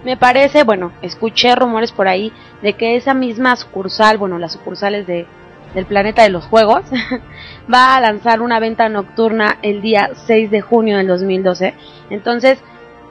Me 0.04 0.16
parece, 0.16 0.64
bueno, 0.64 0.92
escuché 1.00 1.54
rumores 1.54 1.92
por 1.92 2.08
ahí 2.08 2.32
de 2.60 2.72
que 2.72 2.96
esa 2.96 3.14
misma 3.14 3.54
sucursal, 3.54 4.18
bueno, 4.18 4.36
las 4.36 4.52
sucursales 4.52 5.06
de, 5.06 5.26
del 5.74 5.86
planeta 5.86 6.24
de 6.24 6.30
los 6.30 6.44
juegos, 6.46 6.82
va 7.72 7.96
a 7.96 8.00
lanzar 8.00 8.42
una 8.42 8.58
venta 8.58 8.88
nocturna 8.88 9.58
el 9.62 9.80
día 9.80 10.10
6 10.26 10.50
de 10.50 10.60
junio 10.60 10.96
del 10.96 11.06
2012. 11.06 11.74
Entonces, 12.10 12.58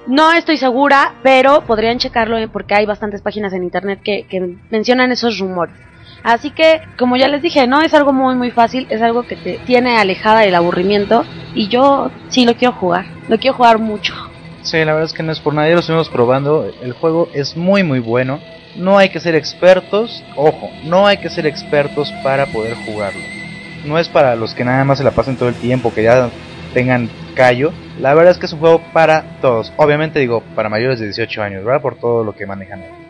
no 0.05 0.33
estoy 0.33 0.57
segura, 0.57 1.13
pero 1.23 1.61
podrían 1.61 1.97
checarlo 1.97 2.37
eh, 2.37 2.49
porque 2.49 2.75
hay 2.75 2.85
bastantes 2.85 3.21
páginas 3.21 3.53
en 3.53 3.63
internet 3.63 4.01
que 4.03 4.57
mencionan 4.69 5.13
esos 5.13 5.39
rumores. 5.39 5.90
Así 6.23 6.51
que, 6.51 6.81
como 6.97 7.17
ya 7.17 7.27
les 7.27 7.41
dije, 7.41 7.65
no 7.67 7.81
es 7.81 7.93
algo 7.93 8.13
muy 8.13 8.35
muy 8.35 8.51
fácil, 8.51 8.87
es 8.89 9.01
algo 9.01 9.23
que 9.23 9.35
te 9.35 9.59
tiene 9.65 9.97
alejada 9.97 10.41
del 10.41 10.55
aburrimiento 10.55 11.25
y 11.55 11.67
yo 11.67 12.11
sí 12.29 12.45
lo 12.45 12.55
quiero 12.55 12.73
jugar, 12.73 13.05
lo 13.27 13.39
quiero 13.39 13.57
jugar 13.57 13.79
mucho. 13.79 14.13
Sí, 14.61 14.77
la 14.77 14.93
verdad 14.93 15.05
es 15.05 15.13
que 15.13 15.23
no 15.23 15.31
es 15.31 15.39
por 15.39 15.55
nadie, 15.55 15.73
lo 15.73 15.79
estuvimos 15.79 16.09
probando. 16.09 16.71
El 16.81 16.93
juego 16.93 17.29
es 17.33 17.57
muy 17.57 17.83
muy 17.83 17.99
bueno. 17.99 18.39
No 18.75 18.97
hay 18.97 19.09
que 19.09 19.19
ser 19.19 19.35
expertos, 19.35 20.23
ojo, 20.35 20.69
no 20.85 21.07
hay 21.07 21.17
que 21.17 21.29
ser 21.29 21.45
expertos 21.45 22.13
para 22.23 22.45
poder 22.45 22.75
jugarlo. 22.85 23.21
no 23.83 23.97
es 23.97 24.07
para 24.07 24.35
los 24.35 24.53
que 24.53 24.63
nada 24.63 24.83
más 24.85 24.99
se 24.99 25.03
la 25.03 25.11
pasen 25.11 25.35
todo 25.35 25.49
el 25.49 25.55
tiempo, 25.55 25.93
que 25.93 26.03
ya 26.03 26.29
tengan 26.73 27.09
callo. 27.35 27.73
La 27.99 28.13
verdad 28.13 28.31
es 28.31 28.37
que 28.37 28.45
es 28.45 28.53
un 28.53 28.59
juego 28.59 28.81
para 28.93 29.23
todos. 29.41 29.73
Obviamente 29.77 30.19
digo, 30.19 30.43
para 30.55 30.69
mayores 30.69 30.99
de 30.99 31.05
18 31.05 31.41
años, 31.41 31.65
¿verdad? 31.65 31.81
Por 31.81 31.95
todo 31.95 32.23
lo 32.23 32.33
que 32.33 32.45
manejan. 32.45 33.00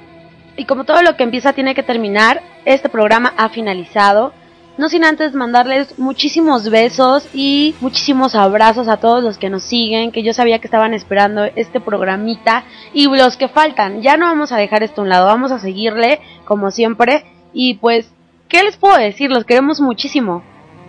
Y 0.58 0.66
como 0.66 0.84
todo 0.84 1.02
lo 1.02 1.16
que 1.16 1.24
empieza 1.24 1.54
tiene 1.54 1.76
que 1.76 1.84
terminar, 1.84 2.42
este 2.66 2.90
programa 2.90 3.34
ha 3.38 3.50
finalizado. 3.50 4.34
No 4.78 4.90
sin 4.90 5.04
antes 5.04 5.34
mandarles 5.34 6.00
muchísimos 6.00 6.70
besos 6.70 7.28
y 7.34 7.76
muchísimos 7.82 8.36
abrazos 8.36 8.88
a 8.88 8.98
todos 8.98 9.24
los 9.24 9.38
que 9.38 9.50
nos 9.50 9.64
siguen, 9.64 10.12
que 10.12 10.24
yo 10.24 10.34
sabía 10.34 10.60
que 10.60 10.68
estaban 10.68 10.94
esperando 10.94 11.44
este 11.44 11.80
programita 11.80 12.64
y 12.94 13.06
los 13.06 13.38
que 13.38 13.50
faltan. 13.50 14.02
Ya 14.02 14.18
no 14.18 14.26
vamos 14.26 14.52
a 14.52 14.58
dejar 14.58 14.82
esto 14.82 15.02
a 15.02 15.04
un 15.04 15.10
lado, 15.10 15.26
vamos 15.26 15.52
a 15.52 15.60
seguirle 15.60 16.22
como 16.46 16.72
siempre 16.72 17.26
y 17.54 17.76
pues, 17.76 18.12
¿qué 18.48 18.64
les 18.64 18.78
puedo 18.78 18.98
decir? 18.98 19.30
Los 19.30 19.46
queremos 19.46 19.82
muchísimo. 19.82 20.42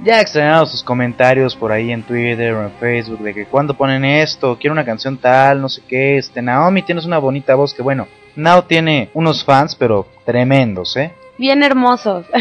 Ya 0.04 0.20
extrañado 0.20 0.66
sus 0.66 0.82
comentarios 0.82 1.54
por 1.54 1.70
ahí 1.70 1.92
en 1.92 2.02
Twitter 2.02 2.52
o 2.54 2.64
en 2.64 2.72
Facebook 2.72 3.20
de 3.20 3.32
que 3.32 3.46
cuando 3.46 3.74
ponen 3.74 4.04
esto, 4.04 4.58
quiero 4.58 4.72
una 4.72 4.84
canción 4.84 5.16
tal, 5.16 5.60
no 5.60 5.68
sé 5.68 5.80
qué, 5.86 6.18
este 6.18 6.42
Naomi 6.42 6.82
tienes 6.82 7.04
una 7.04 7.18
bonita 7.18 7.54
voz 7.54 7.72
que 7.72 7.82
bueno, 7.82 8.08
Nao 8.34 8.64
tiene 8.64 9.10
unos 9.14 9.44
fans 9.44 9.76
pero 9.76 10.08
tremendos, 10.24 10.96
¿eh? 10.96 11.12
Bien 11.38 11.62
hermosos. 11.62 12.26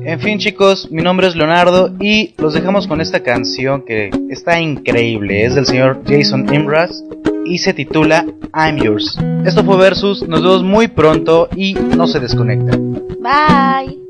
En 0.00 0.18
fin 0.18 0.38
chicos, 0.38 0.90
mi 0.90 1.02
nombre 1.02 1.26
es 1.26 1.36
Leonardo 1.36 1.94
y 2.00 2.34
los 2.38 2.54
dejamos 2.54 2.86
con 2.86 3.02
esta 3.02 3.20
canción 3.22 3.84
que 3.84 4.08
está 4.30 4.58
increíble, 4.58 5.44
es 5.44 5.54
del 5.54 5.66
señor 5.66 6.00
Jason 6.06 6.50
Imras 6.54 7.04
y 7.44 7.58
se 7.58 7.74
titula 7.74 8.24
I'm 8.54 8.78
Yours. 8.78 9.18
Esto 9.44 9.62
fue 9.62 9.76
Versus, 9.76 10.26
nos 10.26 10.42
vemos 10.42 10.62
muy 10.62 10.88
pronto 10.88 11.50
y 11.54 11.74
no 11.74 12.06
se 12.06 12.20
desconecten. 12.20 12.94
Bye. 13.20 14.09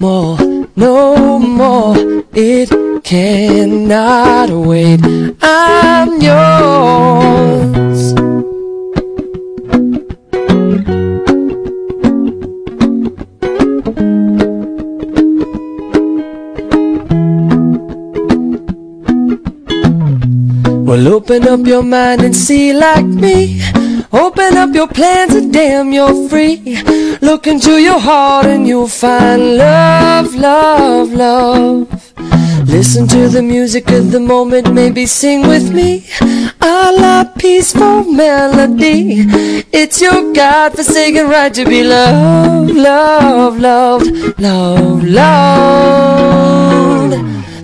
more, 0.00 0.38
no 0.76 1.38
more. 1.38 1.94
It 2.32 2.70
cannot 3.04 4.50
wait. 4.50 5.00
I'm 5.42 6.20
yours. 6.20 8.14
Well, 20.88 21.08
open 21.08 21.46
up 21.48 21.66
your 21.66 21.82
mind 21.82 22.22
and 22.22 22.34
see 22.34 22.72
like 22.72 23.04
me. 23.04 23.60
Open 24.12 24.56
up 24.56 24.74
your 24.74 24.88
plans 24.88 25.34
and 25.34 25.52
damn, 25.52 25.92
you're 25.92 26.28
free. 26.28 26.56
Look 27.20 27.46
into 27.46 27.78
your 27.78 27.98
heart 27.98 28.46
and 28.46 28.66
you'll 28.66 28.88
find 28.88 29.56
love, 29.56 30.34
love, 30.34 31.12
love. 31.12 31.88
Listen 32.68 33.06
to 33.08 33.28
the 33.28 33.42
music 33.42 33.90
of 33.90 34.10
the 34.12 34.20
moment, 34.20 34.72
maybe 34.72 35.06
sing 35.06 35.46
with 35.48 35.72
me. 35.72 36.06
A 36.60 36.92
la 36.92 37.24
peaceful 37.24 38.04
melody. 38.04 39.26
It's 39.72 40.00
your 40.00 40.32
God-forsaken 40.32 41.28
right 41.28 41.52
to 41.54 41.64
be 41.64 41.82
loved, 41.82 42.70
loved, 42.70 43.60
loved, 43.60 44.38
loved, 44.38 45.04
loved. 45.04 46.06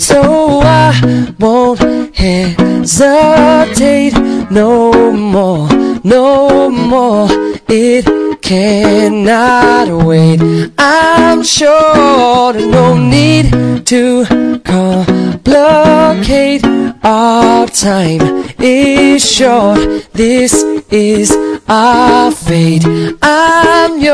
So 0.02 0.60
I 0.62 0.92
won't 1.38 1.80
hesitate 2.16 4.14
no 4.50 4.92
more, 5.12 5.68
no 6.02 6.70
more. 6.70 7.28
It 7.68 8.06
cannot 8.44 9.88
wait. 10.04 10.40
I'm 10.76 11.42
sure 11.42 12.52
there's 12.52 12.66
no 12.66 12.94
need 12.94 13.86
to 13.86 14.26
complicate. 14.64 16.62
Our 17.02 17.66
time 17.68 18.44
is 18.58 19.24
short. 19.28 19.78
This 20.12 20.62
is 20.90 21.32
our 21.68 22.30
fate. 22.32 22.84
I'm 23.22 23.98
yours. 23.98 24.13